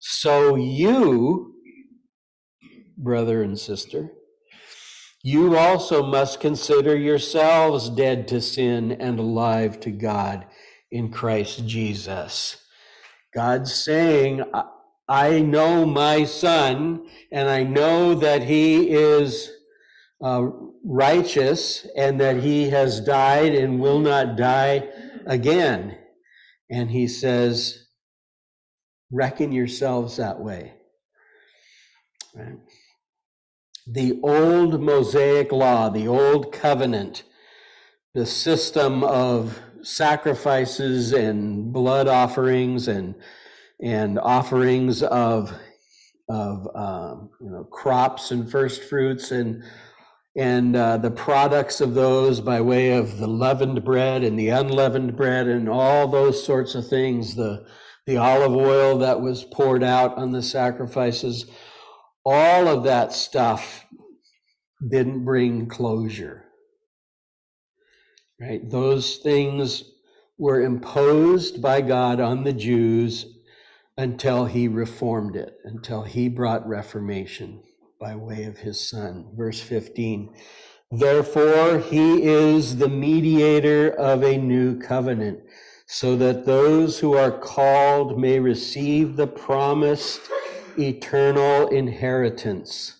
[0.00, 1.54] So you,
[2.98, 4.10] brother and sister,
[5.22, 10.46] you also must consider yourselves dead to sin and alive to God
[10.90, 12.56] in Christ Jesus.
[13.32, 14.42] God's saying,
[15.08, 19.48] I know my son, and I know that he is
[20.20, 20.48] uh,
[20.84, 24.88] righteous and that he has died and will not die
[25.26, 25.96] again.
[26.70, 27.86] And he says,
[29.10, 30.74] reckon yourselves that way.
[32.34, 32.58] Right?
[33.86, 37.24] The old Mosaic law, the old covenant,
[38.14, 43.14] the system of sacrifices and blood offerings and
[43.82, 45.52] and offerings of
[46.28, 49.64] of um, you know crops and first fruits and
[50.36, 55.16] and uh, the products of those by way of the leavened bread and the unleavened
[55.16, 57.66] bread and all those sorts of things the
[58.06, 61.46] the olive oil that was poured out on the sacrifices
[62.24, 63.86] all of that stuff
[64.86, 66.44] didn't bring closure.
[68.40, 68.68] Right?
[68.68, 69.84] Those things
[70.38, 73.26] were imposed by God on the Jews
[73.96, 77.62] until he reformed it until he brought reformation
[78.00, 79.26] by way of his son.
[79.36, 80.34] Verse 15
[80.90, 85.38] Therefore, he is the mediator of a new covenant,
[85.86, 90.20] so that those who are called may receive the promised
[90.76, 92.96] eternal inheritance.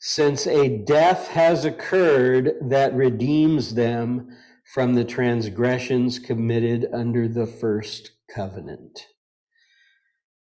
[0.00, 4.36] Since a death has occurred that redeems them
[4.74, 9.06] from the transgressions committed under the first covenant.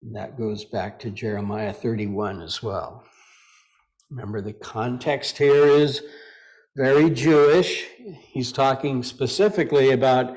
[0.01, 3.03] That goes back to Jeremiah 31 as well.
[4.10, 6.01] Remember, the context here is
[6.76, 7.86] very Jewish.
[8.30, 10.36] He's talking specifically about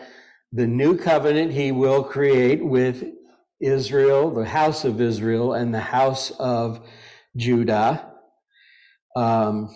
[0.52, 3.02] the new covenant he will create with
[3.60, 6.86] Israel, the house of Israel, and the house of
[7.34, 8.12] Judah.
[9.16, 9.74] Um,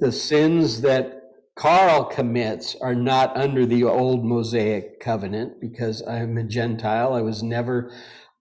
[0.00, 1.22] the sins that
[1.56, 7.14] Karl commits are not under the old Mosaic covenant because I'm a Gentile.
[7.14, 7.92] I was never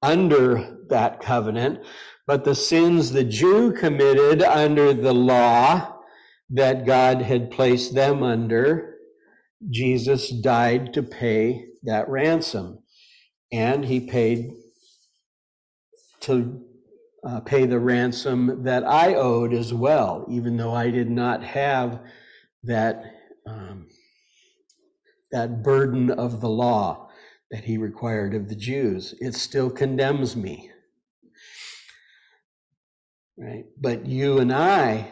[0.02, 1.86] under that covenant.
[2.28, 6.00] But the sins the Jew committed under the law
[6.50, 8.96] that God had placed them under,
[9.70, 12.80] Jesus died to pay that ransom.
[13.52, 14.52] And he paid
[16.22, 16.62] to
[17.24, 22.00] uh, pay the ransom that I owed as well, even though I did not have
[22.64, 23.04] that
[23.48, 23.88] um,
[25.32, 27.10] that burden of the law
[27.52, 29.14] that he required of the Jews.
[29.20, 30.72] It still condemns me.
[33.38, 33.66] Right?
[33.80, 35.12] But you and I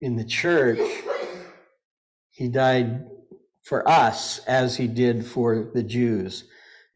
[0.00, 0.80] in the church,
[2.30, 3.06] he died
[3.62, 6.44] for us as he did for the Jews.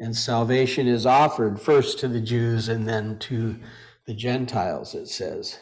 [0.00, 3.58] And salvation is offered first to the Jews and then to
[4.06, 5.58] the Gentiles, it says.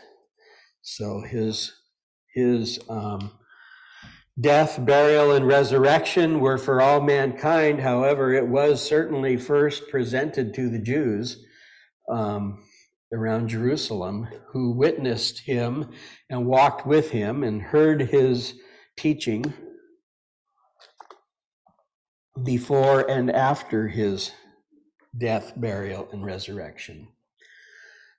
[0.82, 1.72] So his
[2.32, 3.32] his um,
[4.40, 7.80] death, burial, and resurrection were for all mankind.
[7.80, 11.44] However, it was certainly first presented to the Jews
[12.08, 12.62] um,
[13.12, 15.90] around Jerusalem who witnessed him
[16.28, 18.54] and walked with him and heard his
[18.96, 19.52] teaching
[22.44, 24.30] before and after his
[25.16, 27.08] death, burial, and resurrection.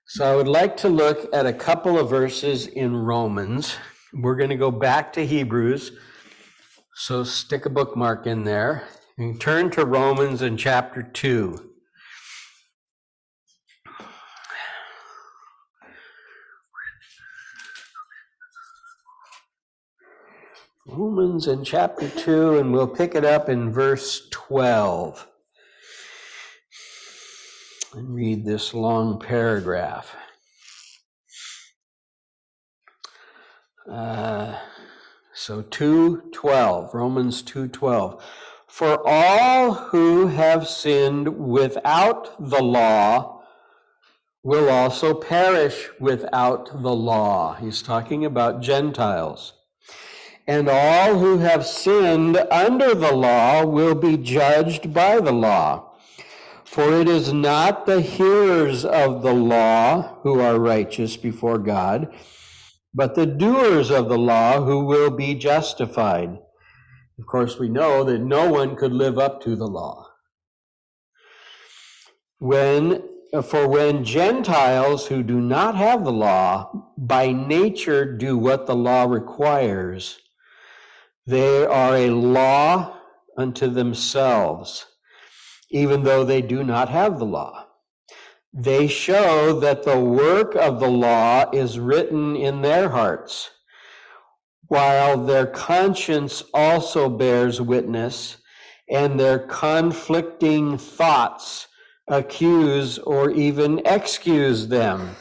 [0.06, 3.76] So I would like to look at a couple of verses in Romans.
[4.12, 5.92] We're going to go back to Hebrews.
[6.94, 8.86] So stick a bookmark in there
[9.16, 11.71] and turn to Romans in chapter 2.
[20.86, 25.28] Romans in chapter 2, and we'll pick it up in verse 12
[27.94, 30.16] and read this long paragraph.
[33.88, 34.58] Uh,
[35.32, 38.20] so 2:12, Romans 2:12.
[38.66, 43.42] For all who have sinned without the law
[44.42, 47.54] will also perish without the law.
[47.54, 49.52] He's talking about Gentiles.
[50.46, 55.92] And all who have sinned under the law will be judged by the law.
[56.64, 62.12] For it is not the hearers of the law who are righteous before God,
[62.94, 66.38] but the doers of the law who will be justified.
[67.18, 70.08] Of course, we know that no one could live up to the law.
[72.38, 73.02] When,
[73.44, 79.04] for when Gentiles who do not have the law by nature do what the law
[79.04, 80.21] requires,
[81.26, 82.96] they are a law
[83.36, 84.86] unto themselves,
[85.70, 87.66] even though they do not have the law.
[88.52, 93.50] They show that the work of the law is written in their hearts,
[94.66, 98.38] while their conscience also bears witness,
[98.90, 101.68] and their conflicting thoughts
[102.08, 105.16] accuse or even excuse them.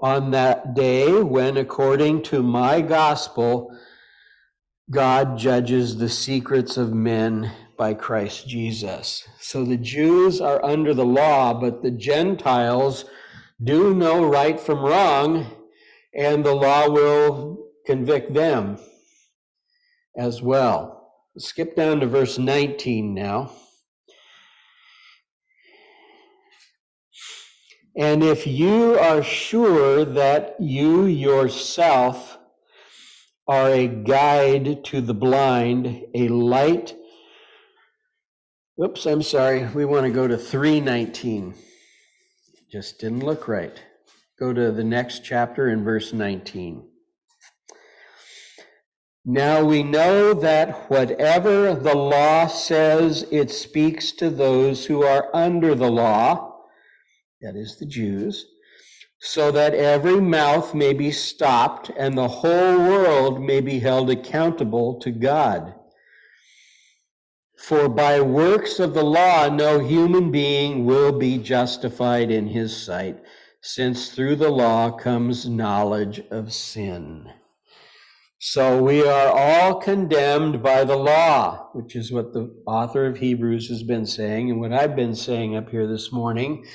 [0.00, 3.75] On that day, when according to my gospel,
[4.90, 9.26] God judges the secrets of men by Christ Jesus.
[9.40, 13.04] So the Jews are under the law, but the Gentiles
[13.62, 15.50] do know right from wrong,
[16.14, 18.78] and the law will convict them
[20.16, 21.10] as well.
[21.36, 23.50] Skip down to verse 19 now.
[27.96, 32.35] And if you are sure that you yourself
[33.48, 36.96] are a guide to the blind, a light.
[38.82, 39.66] Oops, I'm sorry.
[39.74, 41.54] We want to go to 319.
[42.70, 43.80] Just didn't look right.
[44.38, 46.88] Go to the next chapter in verse 19.
[49.24, 55.74] Now we know that whatever the law says, it speaks to those who are under
[55.74, 56.64] the law,
[57.40, 58.46] that is the Jews
[59.18, 64.98] so that every mouth may be stopped and the whole world may be held accountable
[65.00, 65.74] to God.
[67.58, 73.18] For by works of the law, no human being will be justified in his sight,
[73.62, 77.30] since through the law comes knowledge of sin.
[78.38, 83.68] So we are all condemned by the law, which is what the author of Hebrews
[83.68, 86.66] has been saying, and what I've been saying up here this morning.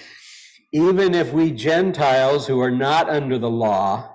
[0.72, 4.12] Even if we Gentiles who are not under the law,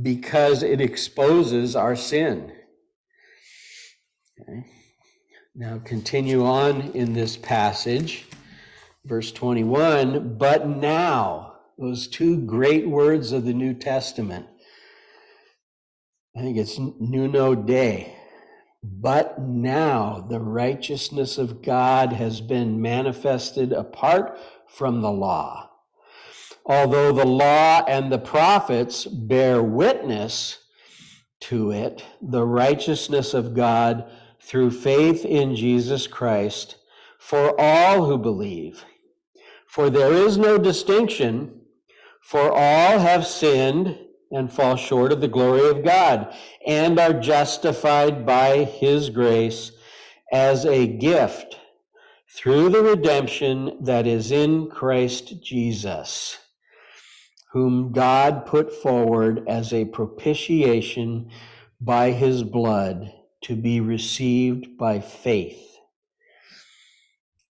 [0.00, 2.52] because it exposes our sin.
[4.40, 4.64] Okay.
[5.54, 8.26] Now continue on in this passage,
[9.04, 10.36] verse 21.
[10.36, 14.46] But now, those two great words of the New Testament,
[16.36, 18.15] I think it's Nuno Day.
[18.88, 25.70] But now the righteousness of God has been manifested apart from the law.
[26.64, 30.58] Although the law and the prophets bear witness
[31.40, 34.08] to it, the righteousness of God
[34.40, 36.76] through faith in Jesus Christ
[37.18, 38.84] for all who believe.
[39.66, 41.60] For there is no distinction,
[42.20, 43.98] for all have sinned
[44.30, 46.34] and fall short of the glory of God
[46.66, 49.72] and are justified by his grace
[50.32, 51.56] as a gift
[52.34, 56.38] through the redemption that is in Christ Jesus,
[57.52, 61.30] whom God put forward as a propitiation
[61.80, 63.12] by his blood
[63.42, 65.62] to be received by faith.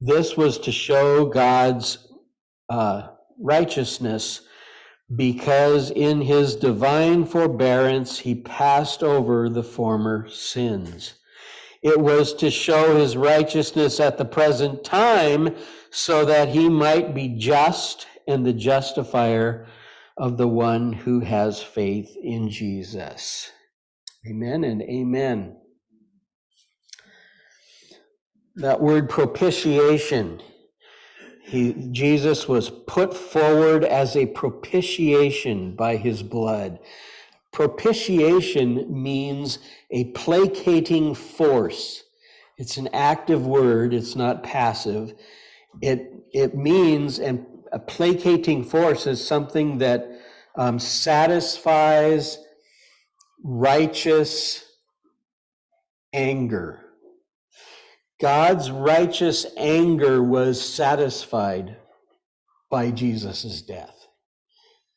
[0.01, 2.09] This was to show God's
[2.69, 3.09] uh,
[3.39, 4.41] righteousness
[5.17, 11.15] because in his divine forbearance he passed over the former sins.
[11.83, 15.57] It was to show his righteousness at the present time
[15.91, 19.67] so that he might be just and the justifier
[20.17, 23.51] of the one who has faith in Jesus.
[24.29, 25.57] Amen and amen
[28.57, 30.41] that word propitiation.
[31.45, 36.79] He, Jesus was put forward as a propitiation by his blood.
[37.53, 39.59] Propitiation means
[39.91, 42.05] a placating force.
[42.59, 45.15] It's an active word, it's not passive.
[45.81, 50.09] It, it means, and a placating force is something that
[50.57, 52.39] um, satisfies
[53.43, 54.65] righteous
[56.13, 56.82] anger
[58.23, 61.77] God's righteous anger was satisfied
[62.71, 64.07] by Jesus' death.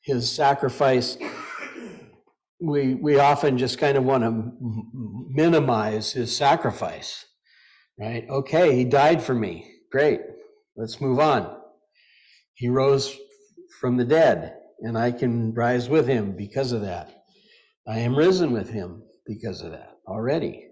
[0.01, 1.17] His sacrifice,
[2.61, 4.51] we, we often just kind of want to
[5.31, 7.25] minimize his sacrifice,
[7.99, 8.29] right?
[8.29, 9.71] Okay, he died for me.
[9.91, 10.21] Great.
[10.77, 11.57] Let's move on.
[12.53, 13.17] He rose
[13.81, 17.23] from the dead, and I can rise with him because of that.
[17.87, 20.67] I am risen with him because of that already.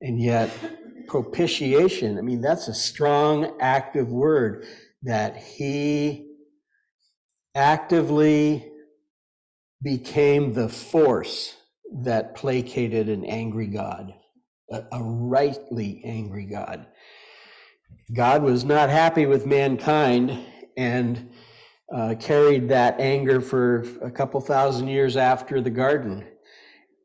[0.00, 0.50] And yet,
[1.06, 4.66] propitiation, I mean, that's a strong, active word
[5.02, 6.26] that he
[7.54, 8.70] actively
[9.82, 11.56] became the force
[12.02, 14.12] that placated an angry God,
[14.70, 16.86] a, a rightly angry God.
[18.14, 20.38] God was not happy with mankind
[20.76, 21.30] and
[21.94, 26.26] uh, carried that anger for a couple thousand years after the garden.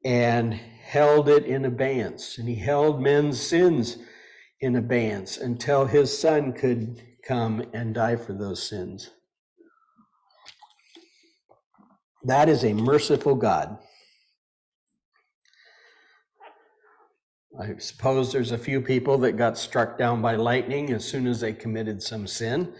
[0.03, 0.59] And
[0.91, 3.97] held it in abeyance, and he held men's sins
[4.59, 9.09] in abeyance until his son could come and die for those sins.
[12.25, 13.77] That is a merciful God.
[17.57, 21.39] I suppose there's a few people that got struck down by lightning as soon as
[21.39, 22.73] they committed some sin,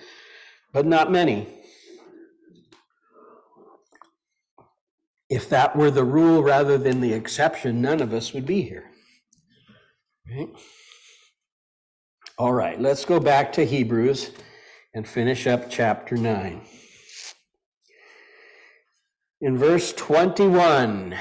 [0.74, 1.61] but not many.
[5.32, 8.92] If that were the rule rather than the exception, none of us would be here.
[10.30, 10.50] Right?
[12.38, 14.32] All right, let's go back to Hebrews
[14.94, 16.62] and finish up chapter 9.
[19.40, 21.16] In verse 21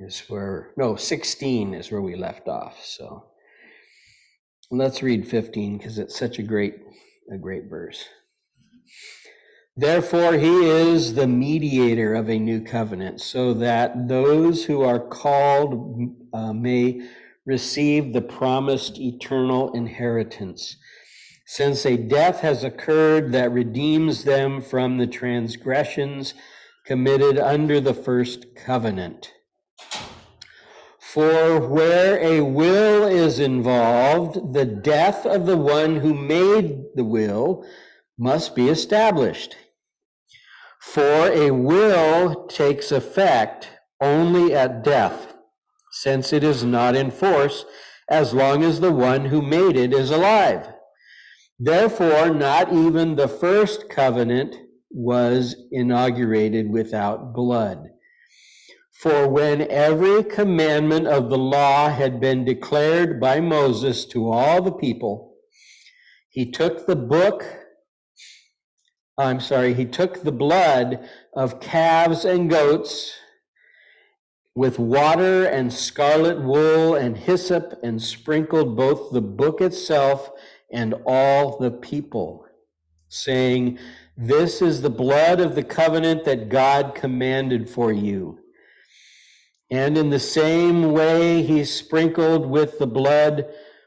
[0.00, 2.84] is where, no, 16 is where we left off.
[2.84, 3.24] So
[4.70, 6.74] let's read 15 because it's such a great,
[7.32, 8.04] a great verse.
[9.76, 16.14] Therefore, he is the mediator of a new covenant, so that those who are called
[16.32, 17.08] uh, may
[17.44, 20.76] receive the promised eternal inheritance,
[21.44, 26.34] since a death has occurred that redeems them from the transgressions
[26.86, 29.32] committed under the first covenant.
[31.00, 37.66] For where a will is involved, the death of the one who made the will
[38.16, 39.56] must be established.
[40.92, 43.70] For a will takes effect
[44.00, 45.34] only at death.
[45.94, 47.64] since it is not in force
[48.10, 50.68] as long as the one who made it is alive.
[51.58, 54.56] Therefore, not even the first covenant
[54.90, 57.90] was inaugurated without blood.
[58.92, 64.72] For when every commandment of the law had been declared by Moses to all the
[64.72, 65.36] people,
[66.28, 67.44] he took the book,
[69.16, 73.12] I'm sorry, he took the blood of calves and goats
[74.56, 80.30] with water and scarlet wool and hyssop and sprinkled both the book itself
[80.72, 82.46] and all the people,
[83.08, 83.78] saying,
[84.16, 88.40] This is the blood of the covenant that God commanded for you.
[89.70, 93.46] And in the same way, he sprinkled with the blood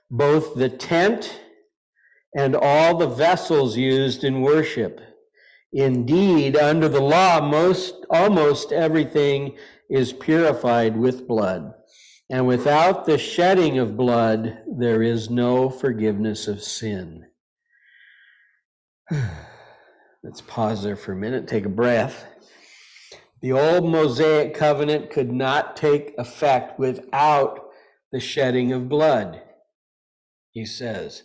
[0.09, 1.39] both the tent
[2.35, 5.01] and all the vessels used in worship.
[5.77, 9.55] Indeed, under the law, most, almost everything
[9.91, 11.71] is purified with blood.
[12.31, 17.27] And without the shedding of blood, there is no forgiveness of sin.
[20.23, 22.25] Let's pause there for a minute, take a breath.
[23.43, 27.69] The old Mosaic covenant could not take effect without
[28.11, 29.43] the shedding of blood,
[30.49, 31.21] he says.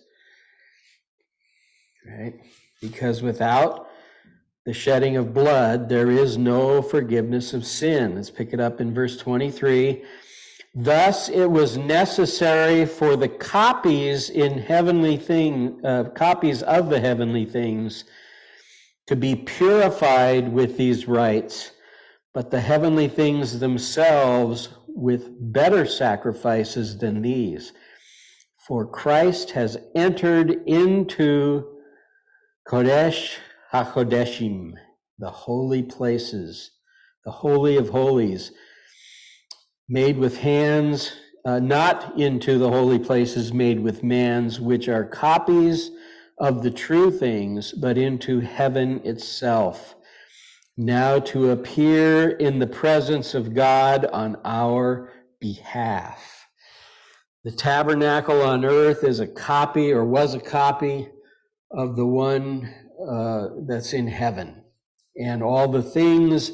[2.06, 2.34] Right?
[2.82, 3.86] Because without
[4.64, 8.14] the shedding of blood, there is no forgiveness of sin.
[8.14, 10.04] Let's pick it up in verse 23.
[10.74, 17.44] Thus, it was necessary for the copies in heavenly thing, uh, copies of the heavenly
[17.44, 18.04] things,
[19.08, 21.72] to be purified with these rites,
[22.32, 27.72] but the heavenly things themselves with better sacrifices than these.
[28.66, 31.66] For Christ has entered into
[32.66, 33.38] Kodesh
[33.72, 34.74] HaKodeshim,
[35.18, 36.72] the holy places,
[37.24, 38.52] the holy of holies,
[39.88, 41.12] made with hands,
[41.46, 45.90] uh, not into the holy places made with man's, which are copies
[46.38, 49.94] of the true things, but into heaven itself,
[50.76, 56.46] now to appear in the presence of God on our behalf.
[57.44, 61.08] The tabernacle on earth is a copy or was a copy
[61.70, 62.72] of the one
[63.08, 64.62] uh, that's in heaven.
[65.16, 66.52] And all the things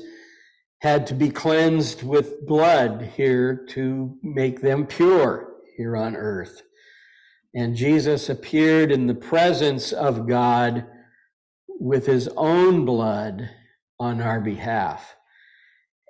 [0.81, 6.63] had to be cleansed with blood here to make them pure here on earth.
[7.55, 10.87] And Jesus appeared in the presence of God
[11.69, 13.51] with his own blood
[13.99, 15.17] on our behalf.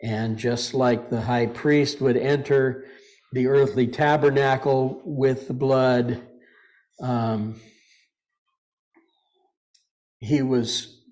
[0.03, 2.85] And just like the high priest would enter
[3.33, 6.23] the earthly tabernacle with the blood,
[7.03, 7.61] um,
[10.21, 11.03] he was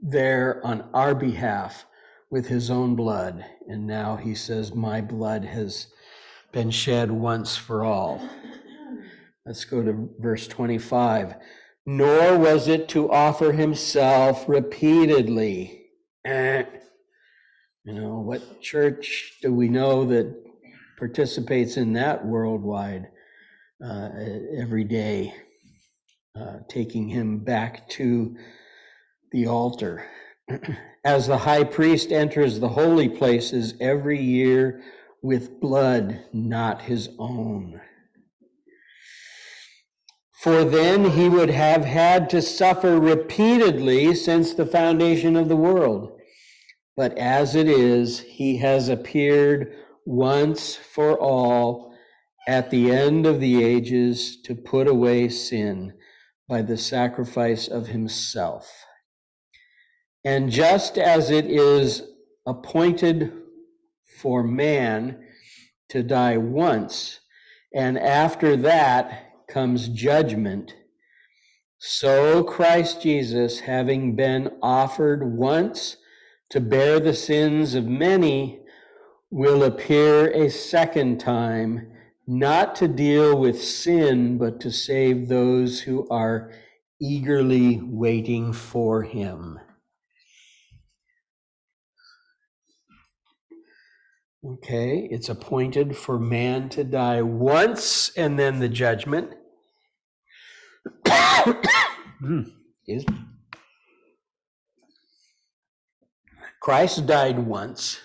[0.00, 1.86] there on our behalf
[2.30, 3.44] with his own blood.
[3.68, 5.88] And now he says, My blood has
[6.52, 8.20] been shed once for all.
[9.46, 11.34] Let's go to verse 25.
[11.86, 15.82] Nor was it to offer himself repeatedly.
[16.24, 16.64] Eh.
[17.84, 20.34] You know, what church do we know that
[20.98, 23.08] participates in that worldwide
[23.84, 24.08] uh,
[24.56, 25.34] every day?
[26.36, 28.36] Uh, taking him back to
[29.30, 30.04] the altar.
[31.04, 34.82] As the high priest enters the holy places every year
[35.22, 37.80] with blood not his own.
[40.42, 46.18] For then he would have had to suffer repeatedly since the foundation of the world.
[46.96, 49.72] But as it is, he has appeared
[50.04, 51.94] once for all
[52.48, 55.92] at the end of the ages to put away sin
[56.54, 58.86] by the sacrifice of himself.
[60.24, 62.04] And just as it is
[62.46, 63.32] appointed
[64.20, 65.18] for man
[65.88, 67.18] to die once,
[67.74, 70.76] and after that comes judgment,
[71.78, 75.96] so Christ Jesus, having been offered once
[76.50, 78.60] to bear the sins of many,
[79.28, 81.90] will appear a second time
[82.26, 86.50] not to deal with sin, but to save those who are
[87.00, 89.58] eagerly waiting for him.
[94.44, 99.32] Okay, it's appointed for man to die once and then the judgment.
[102.86, 103.06] Is
[106.60, 108.00] Christ died once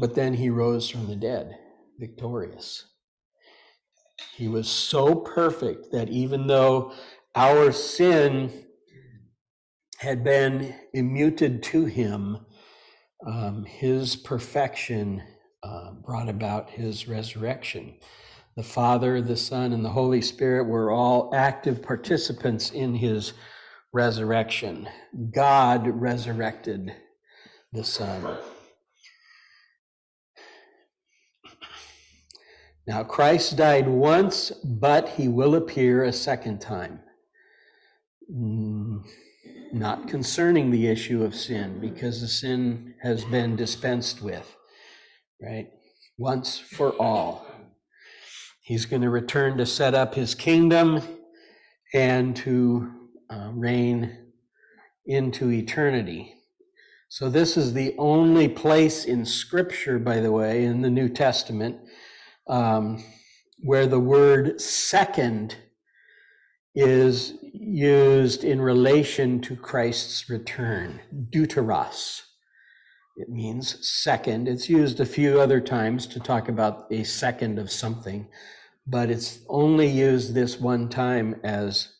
[0.00, 1.58] But then he rose from the dead,
[1.98, 2.86] victorious.
[4.34, 6.94] He was so perfect that even though
[7.34, 8.64] our sin
[9.98, 12.38] had been imputed to him,
[13.26, 15.22] um, his perfection
[15.62, 17.96] uh, brought about his resurrection.
[18.56, 23.34] The Father, the Son, and the Holy Spirit were all active participants in his
[23.92, 24.88] resurrection.
[25.34, 26.94] God resurrected
[27.74, 28.38] the Son.
[32.90, 36.98] Now, Christ died once, but he will appear a second time.
[38.28, 39.04] Mm,
[39.72, 44.56] Not concerning the issue of sin, because the sin has been dispensed with,
[45.40, 45.68] right?
[46.18, 47.46] Once for all.
[48.60, 51.00] He's going to return to set up his kingdom
[51.94, 52.90] and to
[53.30, 54.32] uh, reign
[55.06, 56.34] into eternity.
[57.08, 61.76] So, this is the only place in Scripture, by the way, in the New Testament,
[62.50, 63.02] um,
[63.60, 65.56] where the word second
[66.74, 71.00] is used in relation to Christ's return.
[71.32, 72.22] Deuteros.
[73.16, 74.48] It means second.
[74.48, 78.28] It's used a few other times to talk about a second of something,
[78.86, 81.92] but it's only used this one time as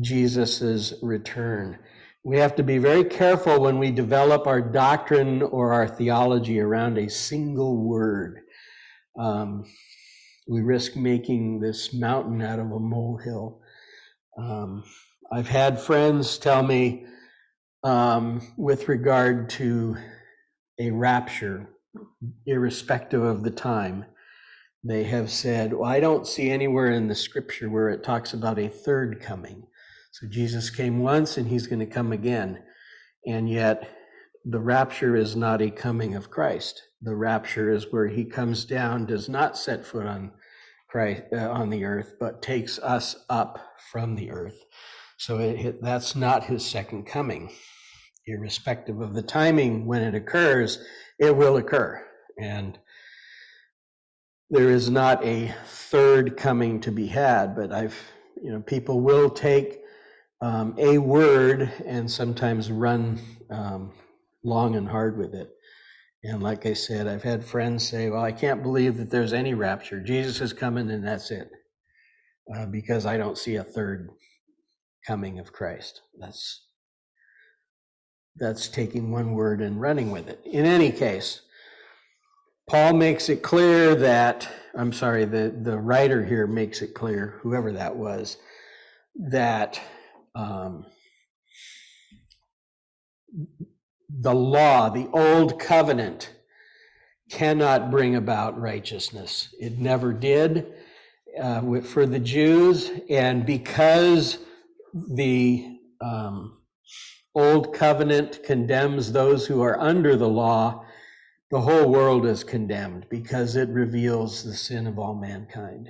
[0.00, 1.78] Jesus's return.
[2.24, 6.98] We have to be very careful when we develop our doctrine or our theology around
[6.98, 8.40] a single word.
[9.18, 9.64] Um,
[10.48, 13.60] we risk making this mountain out of a molehill.
[14.38, 14.84] Um,
[15.32, 17.04] I've had friends tell me,
[17.82, 19.96] um, with regard to
[20.78, 21.68] a rapture,
[22.46, 24.04] irrespective of the time,
[24.84, 28.58] they have said, Well, I don't see anywhere in the scripture where it talks about
[28.58, 29.66] a third coming.
[30.12, 32.62] So Jesus came once and he's going to come again.
[33.26, 33.90] And yet,
[34.48, 36.80] the rapture is not a coming of Christ.
[37.02, 40.30] The rapture is where he comes down, does not set foot on
[40.88, 43.58] Christ uh, on the earth, but takes us up
[43.90, 44.64] from the earth.
[45.18, 47.50] So it, it, that's not his second coming.
[48.24, 50.78] Irrespective of the timing when it occurs,
[51.18, 52.06] it will occur.
[52.40, 52.78] And
[54.48, 57.98] there is not a third coming to be had, but I've,
[58.40, 59.80] you know, people will take
[60.40, 63.18] um, a word and sometimes run
[63.50, 63.92] um,
[64.46, 65.50] long and hard with it.
[66.22, 69.54] And like I said, I've had friends say, well, I can't believe that there's any
[69.54, 70.00] rapture.
[70.00, 71.50] Jesus is coming and that's it.
[72.54, 74.08] Uh, because I don't see a third
[75.06, 76.00] coming of Christ.
[76.18, 76.62] That's
[78.38, 80.40] that's taking one word and running with it.
[80.44, 81.40] In any case,
[82.68, 87.72] Paul makes it clear that I'm sorry, the, the writer here makes it clear, whoever
[87.72, 88.36] that was,
[89.30, 89.80] that
[90.34, 90.84] um,
[94.08, 96.32] the law, the old covenant,
[97.30, 99.54] cannot bring about righteousness.
[99.60, 100.72] It never did
[101.40, 104.38] uh, for the Jews, and because
[104.94, 106.58] the um,
[107.34, 110.84] old covenant condemns those who are under the law,
[111.50, 115.88] the whole world is condemned because it reveals the sin of all mankind.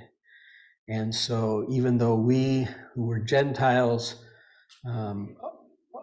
[0.89, 4.23] And so, even though we who were Gentiles
[4.85, 5.35] um,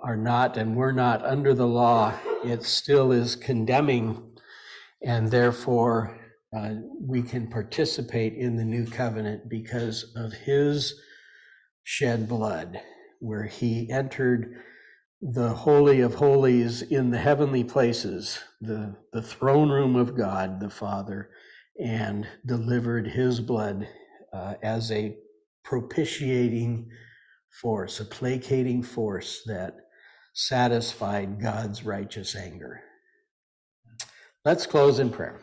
[0.05, 2.13] are not and we're not under the law,
[2.45, 4.23] it still is condemning,
[5.03, 6.21] and therefore
[6.55, 11.01] uh, we can participate in the new covenant because of his
[11.83, 12.81] shed blood,
[13.21, 14.57] where he entered
[15.23, 20.69] the Holy of Holies in the heavenly places, the, the throne room of God the
[20.69, 21.31] Father,
[21.83, 23.89] and delivered his blood
[24.35, 25.17] uh, as a
[25.65, 26.91] propitiating
[27.51, 29.77] force, a placating force that
[30.35, 32.81] satisfied God's righteous anger.
[34.45, 35.41] Let's close in prayer.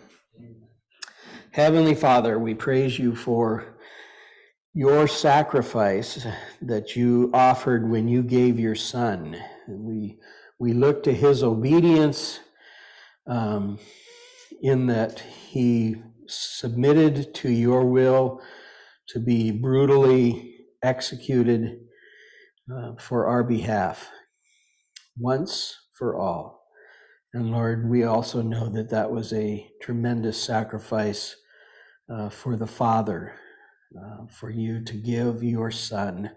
[1.52, 3.78] Heavenly Father, we praise you for
[4.74, 6.28] your sacrifice
[6.62, 9.38] that you offered when you gave your son.
[9.68, 10.20] We,
[10.60, 12.42] we look to his obedience
[13.28, 13.80] um,
[14.62, 15.96] in that he
[16.28, 18.42] submitted to your will
[19.08, 21.80] to be brutally executed
[22.74, 24.10] uh, for our behalf
[25.18, 26.66] once for all.
[27.34, 31.36] And Lord, we also know that that was a tremendous sacrifice
[32.12, 33.36] uh, for the Father,
[33.98, 36.32] uh, for you to give your Son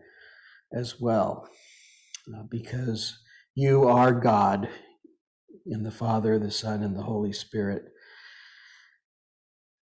[0.72, 1.49] as well,
[2.33, 3.18] uh, because
[3.55, 4.68] you are God
[5.66, 7.85] in the Father, the Son, and the Holy Spirit.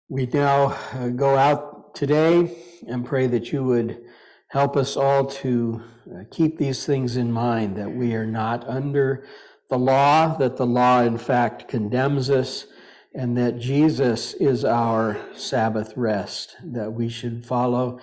[0.09, 2.57] We now uh, go out today
[2.87, 4.01] and pray that you would
[4.49, 9.25] help us all to uh, keep these things in mind that we are not under
[9.69, 12.67] the law, that the law, in fact, condemns us
[13.13, 17.99] and that Jesus is our Sabbath rest, that we should follow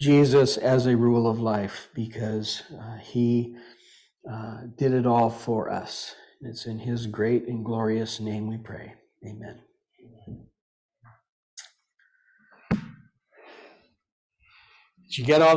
[0.00, 3.56] Jesus as a rule of life because uh, he
[4.30, 6.14] uh, did it all for us.
[6.40, 8.94] It's in his great and glorious name we pray.
[9.26, 9.60] Amen.
[15.14, 15.52] Did you get all